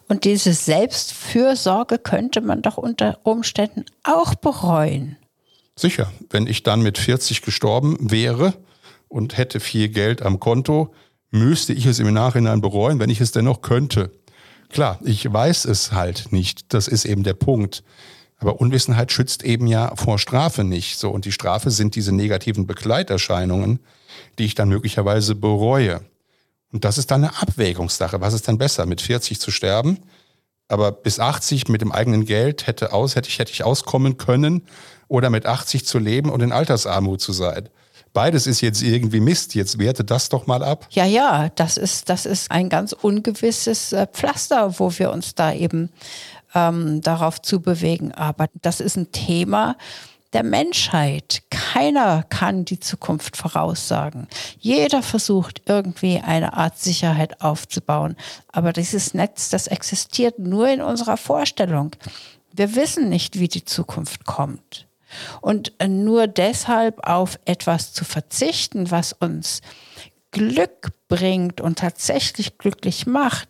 Und 0.09 0.25
diese 0.25 0.53
Selbstfürsorge 0.53 1.99
könnte 1.99 2.41
man 2.41 2.63
doch 2.63 2.77
unter 2.77 3.19
Umständen 3.23 3.85
auch 4.05 4.35
bereuen. 4.35 5.17
Sicher, 5.77 6.13
wenn 6.31 6.47
ich 6.47 6.63
dann 6.63 6.83
mit 6.83 6.99
40 6.99 7.43
gestorben 7.43 7.97
wäre 8.01 8.55
und 9.09 9.37
hätte 9.37 9.61
viel 9.61 9.89
Geld 9.89 10.23
am 10.23 10.41
Konto, 10.41 10.93
müsste 11.31 11.73
ich 11.73 11.87
es 11.87 11.99
im 11.99 12.13
Nachhinein 12.13 12.61
bereuen, 12.61 12.99
wenn 12.99 13.11
ich 13.11 13.21
es 13.21 13.33
dennoch 13.33 13.63
könnte. 13.63 14.11
Klar, 14.71 14.99
ich 15.05 15.31
weiß 15.31 15.65
es 15.67 15.93
halt 15.93 16.33
nicht. 16.33 16.73
Das 16.75 16.89
ist 16.89 17.05
eben 17.05 17.23
der 17.23 17.35
Punkt. 17.35 17.83
Aber 18.39 18.61
Unwissenheit 18.61 19.13
schützt 19.13 19.43
eben 19.43 19.67
ja 19.67 19.95
vor 19.97 20.19
Strafe 20.19 20.65
nicht. 20.65 20.99
So, 20.99 21.11
und 21.11 21.25
die 21.25 21.33
Strafe 21.33 21.71
sind 21.71 21.95
diese 21.97 22.15
negativen 22.15 22.67
Begleiterscheinungen, 22.67 23.81
die 24.39 24.45
ich 24.45 24.55
dann 24.55 24.69
möglicherweise 24.69 25.35
bereue. 25.35 26.01
Und 26.73 26.85
das 26.85 26.99
ist 26.99 27.11
dann 27.11 27.25
eine 27.25 27.41
Abwägungssache. 27.41 28.21
Was 28.21 28.35
ist 28.35 28.49
dann 28.49 28.59
besser, 28.59 28.87
mit 28.87 29.01
40 29.01 29.41
zu 29.41 29.51
sterben? 29.51 29.99
Aber 30.69 30.93
bis 30.93 31.19
80 31.19 31.69
mit 31.69 31.81
dem 31.81 31.93
eigenen 31.93 32.27
Geld 32.27 32.67
hätte 32.67 32.93
aus, 32.93 33.17
hätte 33.17 33.29
ich, 33.29 33.39
hätte 33.39 33.53
ich 33.53 33.65
auskommen 33.65 34.19
können 34.19 34.67
oder 35.09 35.31
mit 35.31 35.47
80 35.47 35.87
zu 35.87 35.99
leben 35.99 36.31
und 36.31 36.43
in 36.43 36.53
Altersarmut 36.53 37.23
zu 37.23 37.33
sein. 37.33 37.71
Beides 38.13 38.47
ist 38.47 38.61
jetzt 38.61 38.83
irgendwie 38.83 39.21
Mist. 39.21 39.55
Jetzt 39.55 39.79
werte 39.79 40.05
das 40.05 40.29
doch 40.29 40.47
mal 40.47 40.63
ab. 40.63 40.87
Ja, 40.91 41.05
ja, 41.05 41.51
das 41.55 41.77
ist, 41.77 42.09
das 42.09 42.27
ist 42.27 42.51
ein 42.51 42.69
ganz 42.69 42.93
ungewisses 42.93 43.93
äh, 43.93 44.07
Pflaster, 44.07 44.79
wo 44.79 44.91
wir 44.99 45.11
uns 45.11 45.35
da 45.35 45.53
eben 45.53 45.91
ähm, 46.55 47.01
darauf 47.01 47.41
zu 47.41 47.61
bewegen. 47.61 48.13
Aber 48.13 48.49
das 48.61 48.81
ist 48.81 48.97
ein 48.97 49.13
Thema, 49.13 49.77
der 50.33 50.43
Menschheit. 50.43 51.43
Keiner 51.51 52.23
kann 52.25 52.65
die 52.65 52.81
Zukunft 52.81 53.37
voraussagen. 53.37 54.29
Jeder 54.59 55.03
versucht 55.03 55.63
irgendwie 55.67 56.21
eine 56.21 56.55
Art 56.55 56.79
Sicherheit 56.79 57.41
aufzubauen. 57.41 58.17
Aber 58.49 58.73
dieses 58.73 59.15
Netz, 59.15 59.49
das 59.51 59.67
existiert 59.67 60.39
nur 60.39 60.69
in 60.69 60.83
unserer 60.83 61.17
Vorstellung. 61.17 61.97
Wir 62.53 62.75
wissen 62.75 63.09
nicht, 63.09 63.39
wie 63.39 63.49
die 63.49 63.65
Zukunft 63.65 64.25
kommt. 64.25 64.87
Und 65.41 65.73
nur 65.87 66.27
deshalb 66.27 67.07
auf 67.07 67.39
etwas 67.47 67.93
zu 67.95 68.05
verzichten, 68.05 68.91
was 68.91 69.15
uns 69.15 69.63
Glück 70.31 70.91
bringt 71.09 71.61
und 71.63 71.79
tatsächlich 71.79 72.59
glücklich 72.59 73.07
macht, 73.07 73.49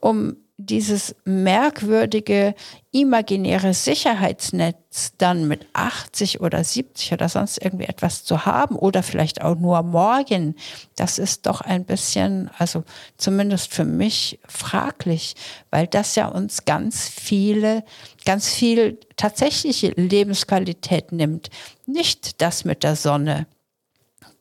um 0.00 0.36
dieses 0.66 1.14
merkwürdige 1.24 2.54
imaginäre 2.92 3.72
Sicherheitsnetz 3.72 5.12
dann 5.16 5.48
mit 5.48 5.66
80 5.72 6.40
oder 6.40 6.62
70 6.62 7.12
oder 7.12 7.28
sonst 7.28 7.62
irgendwie 7.62 7.86
etwas 7.86 8.24
zu 8.24 8.44
haben 8.46 8.76
oder 8.76 9.02
vielleicht 9.02 9.42
auch 9.42 9.56
nur 9.56 9.82
morgen, 9.82 10.56
das 10.96 11.18
ist 11.18 11.46
doch 11.46 11.60
ein 11.60 11.84
bisschen, 11.84 12.50
also 12.58 12.84
zumindest 13.16 13.72
für 13.72 13.84
mich 13.84 14.40
fraglich, 14.46 15.34
weil 15.70 15.86
das 15.86 16.14
ja 16.16 16.26
uns 16.26 16.64
ganz 16.64 17.08
viele, 17.08 17.84
ganz 18.24 18.48
viel 18.48 18.98
tatsächliche 19.16 19.88
Lebensqualität 19.90 21.12
nimmt. 21.12 21.48
Nicht 21.86 22.42
das 22.42 22.64
mit 22.64 22.82
der 22.82 22.96
Sonne, 22.96 23.46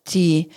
die 0.10 0.50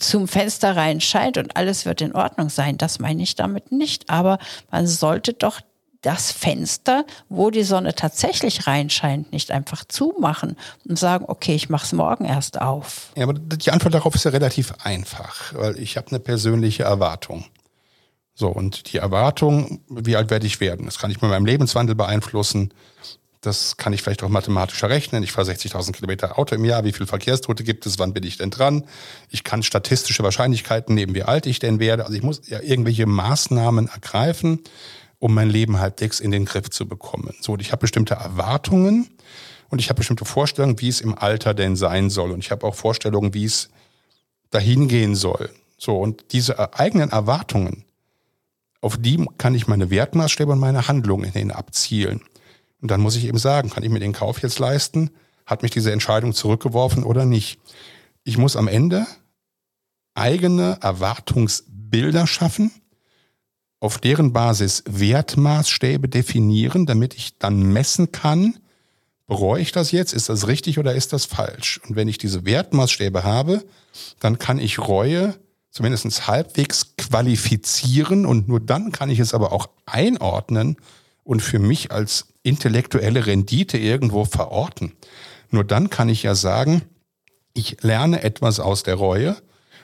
zum 0.00 0.28
Fenster 0.28 0.76
rein 0.76 1.00
scheint 1.00 1.38
und 1.38 1.56
alles 1.56 1.84
wird 1.84 2.00
in 2.00 2.14
Ordnung 2.14 2.48
sein. 2.48 2.78
Das 2.78 2.98
meine 2.98 3.22
ich 3.22 3.34
damit 3.34 3.72
nicht. 3.72 4.10
Aber 4.10 4.38
man 4.70 4.86
sollte 4.86 5.32
doch 5.32 5.60
das 6.02 6.32
Fenster, 6.32 7.04
wo 7.28 7.50
die 7.50 7.62
Sonne 7.62 7.94
tatsächlich 7.94 8.66
reinscheint, 8.66 9.32
nicht 9.32 9.50
einfach 9.50 9.84
zumachen 9.84 10.56
und 10.88 10.98
sagen, 10.98 11.26
okay, 11.28 11.54
ich 11.54 11.68
mache 11.68 11.84
es 11.84 11.92
morgen 11.92 12.24
erst 12.24 12.60
auf. 12.60 13.10
Ja, 13.16 13.24
aber 13.24 13.34
die 13.34 13.70
Antwort 13.70 13.94
darauf 13.94 14.14
ist 14.14 14.24
ja 14.24 14.30
relativ 14.30 14.72
einfach, 14.82 15.54
weil 15.54 15.78
ich 15.78 15.96
habe 15.96 16.08
eine 16.08 16.20
persönliche 16.20 16.84
Erwartung. 16.84 17.44
So, 18.34 18.48
und 18.48 18.92
die 18.92 18.96
Erwartung, 18.96 19.80
wie 19.90 20.16
alt 20.16 20.30
werde 20.30 20.46
ich 20.46 20.60
werden? 20.60 20.86
Das 20.86 20.98
kann 20.98 21.10
ich 21.10 21.20
mit 21.20 21.30
meinem 21.30 21.44
Lebenswandel 21.44 21.94
beeinflussen. 21.94 22.72
Das 23.40 23.78
kann 23.78 23.94
ich 23.94 24.02
vielleicht 24.02 24.22
auch 24.22 24.28
mathematisch 24.28 24.82
errechnen. 24.82 25.22
Ich 25.22 25.32
fahre 25.32 25.50
60.000 25.50 25.92
Kilometer 25.92 26.38
Auto 26.38 26.54
im 26.54 26.64
Jahr. 26.64 26.84
Wie 26.84 26.92
viele 26.92 27.06
Verkehrstote 27.06 27.64
gibt 27.64 27.86
es? 27.86 27.98
Wann 27.98 28.12
bin 28.12 28.22
ich 28.22 28.36
denn 28.36 28.50
dran? 28.50 28.84
Ich 29.30 29.44
kann 29.44 29.62
statistische 29.62 30.22
Wahrscheinlichkeiten 30.22 30.94
nehmen, 30.94 31.14
wie 31.14 31.22
alt 31.22 31.46
ich 31.46 31.58
denn 31.58 31.80
werde. 31.80 32.04
Also 32.04 32.16
ich 32.16 32.22
muss 32.22 32.42
ja 32.48 32.60
irgendwelche 32.60 33.06
Maßnahmen 33.06 33.88
ergreifen, 33.88 34.60
um 35.18 35.32
mein 35.32 35.48
Leben 35.48 35.80
halbwegs 35.80 36.20
in 36.20 36.30
den 36.30 36.44
Griff 36.44 36.68
zu 36.68 36.86
bekommen. 36.86 37.34
So, 37.40 37.52
und 37.52 37.62
ich 37.62 37.72
habe 37.72 37.80
bestimmte 37.80 38.14
Erwartungen 38.14 39.08
und 39.70 39.78
ich 39.78 39.88
habe 39.88 39.98
bestimmte 39.98 40.26
Vorstellungen, 40.26 40.78
wie 40.80 40.88
es 40.88 41.00
im 41.00 41.16
Alter 41.16 41.54
denn 41.54 41.76
sein 41.76 42.10
soll. 42.10 42.32
Und 42.32 42.40
ich 42.40 42.50
habe 42.50 42.66
auch 42.66 42.74
Vorstellungen, 42.74 43.32
wie 43.32 43.46
es 43.46 43.70
dahin 44.50 44.86
gehen 44.86 45.14
soll. 45.14 45.48
So, 45.78 45.96
und 45.96 46.32
diese 46.32 46.74
eigenen 46.74 47.08
Erwartungen, 47.08 47.84
auf 48.82 48.98
die 48.98 49.24
kann 49.38 49.54
ich 49.54 49.66
meine 49.66 49.88
Wertmaßstäbe 49.88 50.52
und 50.52 50.58
meine 50.58 50.88
Handlungen 50.88 51.32
hin 51.32 51.50
abzielen. 51.50 52.20
Und 52.80 52.90
dann 52.90 53.00
muss 53.00 53.16
ich 53.16 53.24
eben 53.24 53.38
sagen, 53.38 53.70
kann 53.70 53.82
ich 53.82 53.90
mir 53.90 54.00
den 54.00 54.12
Kauf 54.12 54.42
jetzt 54.42 54.58
leisten? 54.58 55.10
Hat 55.46 55.62
mich 55.62 55.70
diese 55.70 55.92
Entscheidung 55.92 56.32
zurückgeworfen 56.32 57.04
oder 57.04 57.24
nicht? 57.24 57.60
Ich 58.24 58.38
muss 58.38 58.56
am 58.56 58.68
Ende 58.68 59.06
eigene 60.14 60.78
Erwartungsbilder 60.80 62.26
schaffen, 62.26 62.70
auf 63.80 63.98
deren 63.98 64.32
Basis 64.32 64.82
Wertmaßstäbe 64.86 66.08
definieren, 66.08 66.86
damit 66.86 67.14
ich 67.14 67.38
dann 67.38 67.72
messen 67.72 68.12
kann, 68.12 68.58
bereue 69.26 69.62
ich 69.62 69.72
das 69.72 69.92
jetzt? 69.92 70.12
Ist 70.12 70.28
das 70.28 70.48
richtig 70.48 70.78
oder 70.78 70.94
ist 70.94 71.12
das 71.12 71.24
falsch? 71.24 71.80
Und 71.86 71.96
wenn 71.96 72.08
ich 72.08 72.18
diese 72.18 72.44
Wertmaßstäbe 72.44 73.24
habe, 73.24 73.64
dann 74.18 74.38
kann 74.38 74.58
ich 74.58 74.78
Reue 74.78 75.36
zumindest 75.70 76.26
halbwegs 76.26 76.96
qualifizieren 76.98 78.26
und 78.26 78.48
nur 78.48 78.60
dann 78.60 78.92
kann 78.92 79.08
ich 79.08 79.20
es 79.20 79.32
aber 79.32 79.52
auch 79.52 79.68
einordnen 79.86 80.76
und 81.22 81.40
für 81.42 81.60
mich 81.60 81.92
als 81.92 82.29
intellektuelle 82.42 83.26
Rendite 83.26 83.78
irgendwo 83.78 84.24
verorten. 84.24 84.92
Nur 85.50 85.64
dann 85.64 85.90
kann 85.90 86.08
ich 86.08 86.22
ja 86.22 86.34
sagen, 86.34 86.82
ich 87.52 87.82
lerne 87.82 88.22
etwas 88.22 88.60
aus 88.60 88.82
der 88.82 88.94
Reue 88.94 89.36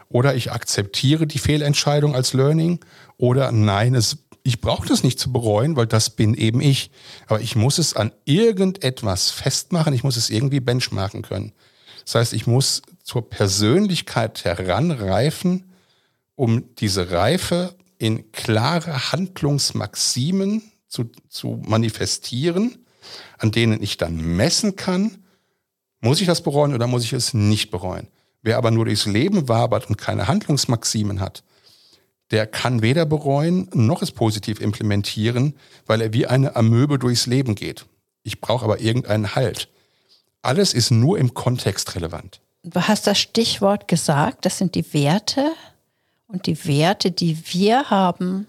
oder 0.08 0.34
ich 0.34 0.52
akzeptiere 0.52 1.26
die 1.26 1.38
Fehlentscheidung 1.38 2.14
als 2.14 2.32
Learning 2.32 2.80
oder 3.16 3.50
nein, 3.52 3.94
es, 3.94 4.18
ich 4.42 4.60
brauche 4.60 4.86
das 4.86 5.02
nicht 5.02 5.18
zu 5.18 5.32
bereuen, 5.32 5.76
weil 5.76 5.86
das 5.86 6.10
bin 6.10 6.34
eben 6.34 6.60
ich. 6.60 6.90
Aber 7.26 7.40
ich 7.40 7.56
muss 7.56 7.78
es 7.78 7.94
an 7.94 8.12
irgendetwas 8.24 9.30
festmachen, 9.30 9.92
ich 9.92 10.04
muss 10.04 10.16
es 10.16 10.30
irgendwie 10.30 10.60
benchmarken 10.60 11.22
können. 11.22 11.52
Das 12.04 12.14
heißt, 12.14 12.32
ich 12.34 12.46
muss 12.46 12.82
zur 13.02 13.28
Persönlichkeit 13.28 14.44
heranreifen, 14.44 15.72
um 16.36 16.74
diese 16.76 17.10
Reife 17.10 17.74
in 17.98 18.30
klare 18.30 19.10
Handlungsmaximen 19.10 20.62
zu, 20.88 21.10
zu 21.28 21.62
manifestieren, 21.66 22.86
an 23.38 23.50
denen 23.50 23.82
ich 23.82 23.96
dann 23.96 24.16
messen 24.16 24.76
kann, 24.76 25.24
muss 26.00 26.20
ich 26.20 26.26
das 26.26 26.42
bereuen 26.42 26.74
oder 26.74 26.86
muss 26.86 27.04
ich 27.04 27.12
es 27.12 27.34
nicht 27.34 27.70
bereuen. 27.70 28.08
Wer 28.42 28.58
aber 28.58 28.70
nur 28.70 28.84
durchs 28.84 29.06
Leben 29.06 29.48
wabert 29.48 29.88
und 29.88 29.96
keine 29.98 30.28
Handlungsmaximen 30.28 31.20
hat, 31.20 31.42
der 32.30 32.46
kann 32.46 32.82
weder 32.82 33.06
bereuen 33.06 33.68
noch 33.72 34.02
es 34.02 34.12
positiv 34.12 34.60
implementieren, 34.60 35.54
weil 35.86 36.00
er 36.00 36.12
wie 36.12 36.26
eine 36.26 36.56
Amöbe 36.56 36.98
durchs 36.98 37.26
Leben 37.26 37.54
geht. 37.54 37.86
Ich 38.22 38.40
brauche 38.40 38.64
aber 38.64 38.80
irgendeinen 38.80 39.34
Halt. 39.34 39.68
Alles 40.42 40.74
ist 40.74 40.90
nur 40.90 41.18
im 41.18 41.34
Kontext 41.34 41.94
relevant. 41.94 42.40
Du 42.62 42.80
hast 42.80 43.06
das 43.06 43.18
Stichwort 43.18 43.86
gesagt, 43.86 44.44
das 44.44 44.58
sind 44.58 44.74
die 44.74 44.92
Werte. 44.92 45.52
Und 46.28 46.46
die 46.46 46.66
Werte, 46.66 47.12
die 47.12 47.38
wir 47.52 47.90
haben, 47.90 48.48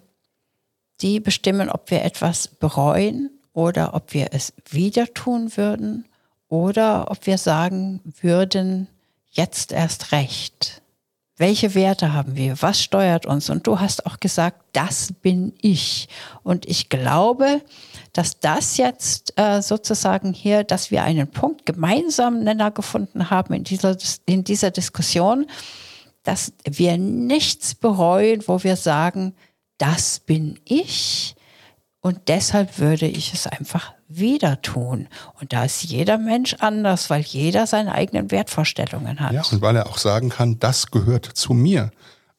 die 1.02 1.20
bestimmen, 1.20 1.70
ob 1.70 1.92
wir 1.92 2.04
etwas 2.04 2.48
bereuen 2.48 3.30
oder 3.54 3.94
ob 3.94 4.14
wir 4.14 4.30
es 4.32 4.54
wieder 4.70 5.14
tun 5.14 5.56
würden 5.56 6.06
oder 6.50 7.12
ob 7.12 7.26
wir 7.26 7.38
sagen 7.38 8.02
würden, 8.22 8.88
jetzt 9.32 9.72
erst 9.72 10.12
recht. 10.12 10.82
Welche 11.40 11.76
Werte 11.76 12.14
haben 12.14 12.36
wir? 12.36 12.60
Was 12.64 12.82
steuert 12.82 13.28
uns? 13.28 13.52
Und 13.52 13.68
du 13.68 13.80
hast 13.80 14.08
auch 14.08 14.20
gesagt, 14.20 14.60
das 14.74 15.14
bin 15.14 15.54
ich. 15.62 16.10
Und 16.42 16.66
ich 16.66 16.90
glaube, 16.90 17.62
dass 18.12 18.40
das 18.40 18.78
jetzt 18.78 19.38
äh, 19.38 19.62
sozusagen 19.62 20.34
hier, 20.34 20.64
dass 20.64 20.90
wir 20.90 21.04
einen 21.04 21.28
Punkt 21.28 21.68
gemeinsamen 21.68 22.44
Nenner 22.44 22.72
gefunden 22.72 23.30
haben 23.30 23.54
in 23.54 23.64
dieser, 23.64 23.96
in 24.26 24.44
dieser 24.44 24.72
Diskussion, 24.72 25.46
dass 26.24 26.54
wir 26.66 26.98
nichts 26.98 27.76
bereuen, 27.76 28.44
wo 28.48 28.64
wir 28.64 28.76
sagen, 28.76 29.36
das 29.78 30.20
bin 30.20 30.60
ich. 30.66 31.36
Und 32.02 32.20
deshalb 32.28 32.80
würde 32.80 33.08
ich 33.08 33.34
es 33.34 33.48
einfach 33.48 33.94
wieder 34.08 34.62
tun. 34.62 35.08
Und 35.42 35.52
da 35.52 35.66
ist 35.66 35.84
jeder 35.84 36.18
Mensch 36.18 36.56
anders, 36.60 37.10
weil 37.10 37.22
jeder 37.22 37.68
seine 37.68 37.94
eigenen 37.94 38.32
Wertvorstellungen 38.32 39.20
hat. 39.20 39.34
Ja, 39.34 39.44
und 39.52 39.62
weil 39.62 39.76
er 39.76 39.88
auch 39.88 39.98
sagen 39.98 40.30
kann, 40.30 40.60
das 40.60 40.92
gehört 40.92 41.26
zu 41.26 41.54
mir. 41.54 41.92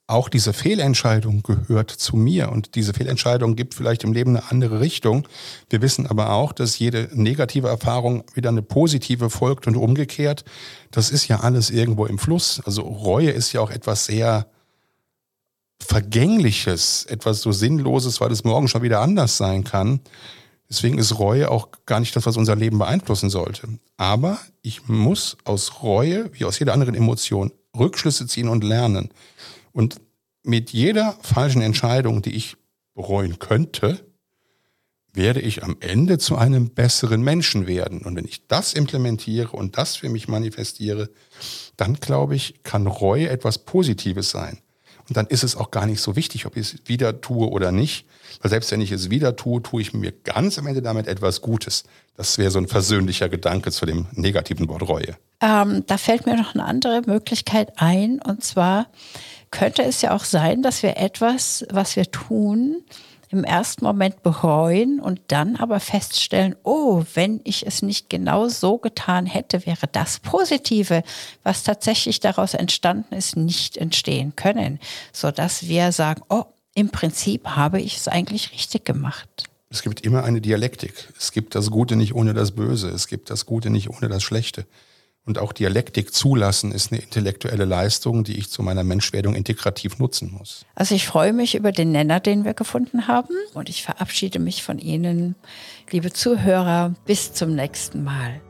Auch 0.06 0.30
diese 0.30 0.54
Fehlentscheidung 0.54 1.42
gehört 1.42 1.90
zu 1.90 2.16
mir 2.16 2.50
und 2.50 2.76
diese 2.76 2.94
Fehlentscheidung 2.94 3.56
gibt 3.56 3.74
vielleicht 3.74 4.04
im 4.04 4.14
Leben 4.14 4.38
eine 4.38 4.50
andere 4.50 4.80
Richtung. 4.80 5.28
Wir 5.68 5.82
wissen 5.82 6.06
aber 6.06 6.32
auch, 6.32 6.54
dass 6.54 6.78
jede 6.78 7.10
negative 7.12 7.68
Erfahrung 7.68 8.24
wieder 8.32 8.48
eine 8.48 8.62
positive 8.62 9.28
folgt 9.28 9.66
und 9.66 9.76
umgekehrt. 9.76 10.46
Das 10.92 11.10
ist 11.10 11.28
ja 11.28 11.40
alles 11.40 11.68
irgendwo 11.68 12.06
im 12.06 12.18
Fluss. 12.18 12.62
Also 12.64 12.80
Reue 12.82 13.30
ist 13.30 13.52
ja 13.52 13.60
auch 13.60 13.70
etwas 13.70 14.06
sehr 14.06 14.46
Vergängliches, 15.80 17.06
etwas 17.06 17.40
so 17.40 17.52
Sinnloses, 17.52 18.20
weil 18.20 18.32
es 18.32 18.44
morgen 18.44 18.68
schon 18.68 18.82
wieder 18.82 19.00
anders 19.00 19.36
sein 19.36 19.64
kann. 19.64 20.00
Deswegen 20.68 20.98
ist 20.98 21.18
Reue 21.18 21.50
auch 21.50 21.68
gar 21.86 22.00
nicht 22.00 22.14
das, 22.14 22.26
was 22.26 22.36
unser 22.36 22.56
Leben 22.56 22.78
beeinflussen 22.78 23.30
sollte. 23.30 23.68
Aber 23.96 24.38
ich 24.62 24.88
muss 24.88 25.36
aus 25.44 25.82
Reue, 25.82 26.30
wie 26.34 26.44
aus 26.44 26.58
jeder 26.58 26.74
anderen 26.74 26.94
Emotion, 26.94 27.52
Rückschlüsse 27.76 28.26
ziehen 28.26 28.48
und 28.48 28.64
lernen. 28.64 29.10
Und 29.72 30.00
mit 30.42 30.70
jeder 30.70 31.16
falschen 31.22 31.62
Entscheidung, 31.62 32.22
die 32.22 32.34
ich 32.34 32.56
bereuen 32.94 33.38
könnte, 33.38 34.04
werde 35.12 35.40
ich 35.40 35.64
am 35.64 35.76
Ende 35.80 36.18
zu 36.18 36.36
einem 36.36 36.70
besseren 36.70 37.22
Menschen 37.22 37.66
werden. 37.66 38.02
Und 38.02 38.14
wenn 38.16 38.24
ich 38.24 38.46
das 38.46 38.74
implementiere 38.74 39.56
und 39.56 39.76
das 39.78 39.96
für 39.96 40.08
mich 40.08 40.28
manifestiere, 40.28 41.10
dann 41.76 41.94
glaube 41.94 42.36
ich, 42.36 42.62
kann 42.62 42.86
Reue 42.86 43.28
etwas 43.28 43.58
Positives 43.58 44.30
sein. 44.30 44.58
Und 45.08 45.16
dann 45.16 45.26
ist 45.26 45.42
es 45.42 45.56
auch 45.56 45.70
gar 45.70 45.86
nicht 45.86 46.00
so 46.00 46.16
wichtig, 46.16 46.46
ob 46.46 46.56
ich 46.56 46.74
es 46.74 46.78
wieder 46.86 47.20
tue 47.20 47.48
oder 47.48 47.72
nicht. 47.72 48.06
Weil 48.40 48.50
selbst 48.50 48.70
wenn 48.70 48.80
ich 48.80 48.92
es 48.92 49.10
wieder 49.10 49.36
tue, 49.36 49.62
tue 49.62 49.80
ich 49.80 49.92
mir 49.94 50.12
ganz 50.12 50.58
am 50.58 50.66
Ende 50.66 50.82
damit 50.82 51.06
etwas 51.06 51.40
Gutes. 51.40 51.84
Das 52.16 52.36
wäre 52.38 52.50
so 52.50 52.58
ein 52.58 52.68
versöhnlicher 52.68 53.28
Gedanke 53.28 53.70
zu 53.70 53.86
dem 53.86 54.06
negativen 54.12 54.68
Wort 54.68 54.86
Reue. 54.88 55.16
Ähm, 55.40 55.84
da 55.86 55.96
fällt 55.96 56.26
mir 56.26 56.36
noch 56.36 56.54
eine 56.54 56.64
andere 56.64 57.02
Möglichkeit 57.06 57.72
ein. 57.76 58.20
Und 58.20 58.44
zwar 58.44 58.86
könnte 59.50 59.82
es 59.82 60.02
ja 60.02 60.14
auch 60.14 60.24
sein, 60.24 60.62
dass 60.62 60.82
wir 60.82 60.98
etwas, 60.98 61.66
was 61.70 61.96
wir 61.96 62.10
tun, 62.10 62.82
im 63.30 63.44
ersten 63.44 63.84
Moment 63.84 64.22
bereuen 64.22 65.00
und 65.00 65.20
dann 65.28 65.56
aber 65.56 65.80
feststellen, 65.80 66.56
oh, 66.62 67.04
wenn 67.14 67.40
ich 67.44 67.66
es 67.66 67.82
nicht 67.82 68.08
genau 68.08 68.48
so 68.48 68.78
getan 68.78 69.26
hätte, 69.26 69.66
wäre 69.66 69.86
das 69.90 70.18
Positive, 70.20 71.02
was 71.42 71.62
tatsächlich 71.62 72.20
daraus 72.20 72.54
entstanden 72.54 73.14
ist, 73.14 73.36
nicht 73.36 73.76
entstehen 73.76 74.34
können, 74.36 74.80
sodass 75.12 75.68
wir 75.68 75.92
sagen, 75.92 76.22
oh, 76.28 76.44
im 76.74 76.90
Prinzip 76.90 77.46
habe 77.48 77.80
ich 77.80 77.96
es 77.96 78.08
eigentlich 78.08 78.52
richtig 78.52 78.84
gemacht. 78.84 79.48
Es 79.70 79.82
gibt 79.82 80.00
immer 80.00 80.24
eine 80.24 80.40
Dialektik. 80.40 81.12
Es 81.18 81.32
gibt 81.32 81.54
das 81.54 81.70
Gute 81.70 81.96
nicht 81.96 82.14
ohne 82.14 82.32
das 82.32 82.52
Böse. 82.52 82.88
Es 82.88 83.06
gibt 83.06 83.30
das 83.30 83.44
Gute 83.44 83.68
nicht 83.68 83.90
ohne 83.90 84.08
das 84.08 84.22
Schlechte. 84.22 84.64
Und 85.28 85.38
auch 85.38 85.52
Dialektik 85.52 86.14
zulassen 86.14 86.72
ist 86.72 86.90
eine 86.90 87.02
intellektuelle 87.02 87.66
Leistung, 87.66 88.24
die 88.24 88.38
ich 88.38 88.48
zu 88.48 88.62
meiner 88.62 88.82
Menschwerdung 88.82 89.34
integrativ 89.34 89.98
nutzen 89.98 90.32
muss. 90.32 90.64
Also 90.74 90.94
ich 90.94 91.06
freue 91.06 91.34
mich 91.34 91.54
über 91.54 91.70
den 91.70 91.92
Nenner, 91.92 92.18
den 92.18 92.46
wir 92.46 92.54
gefunden 92.54 93.08
haben. 93.08 93.34
Und 93.52 93.68
ich 93.68 93.82
verabschiede 93.82 94.38
mich 94.38 94.62
von 94.62 94.78
Ihnen, 94.78 95.34
liebe 95.90 96.14
Zuhörer. 96.14 96.94
Bis 97.04 97.34
zum 97.34 97.54
nächsten 97.54 98.04
Mal. 98.04 98.40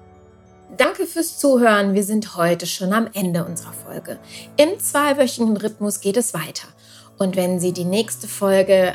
Danke 0.76 1.06
fürs 1.06 1.36
Zuhören. 1.40 1.94
Wir 1.94 2.04
sind 2.04 2.36
heute 2.36 2.68
schon 2.68 2.92
am 2.92 3.08
Ende 3.12 3.44
unserer 3.44 3.72
Folge. 3.72 4.20
Im 4.56 4.78
zweiwöchigen 4.78 5.56
Rhythmus 5.56 6.00
geht 6.00 6.16
es 6.16 6.32
weiter. 6.32 6.68
Und 7.18 7.34
wenn 7.34 7.58
Sie 7.58 7.72
die 7.72 7.86
nächste 7.86 8.28
Folge 8.28 8.94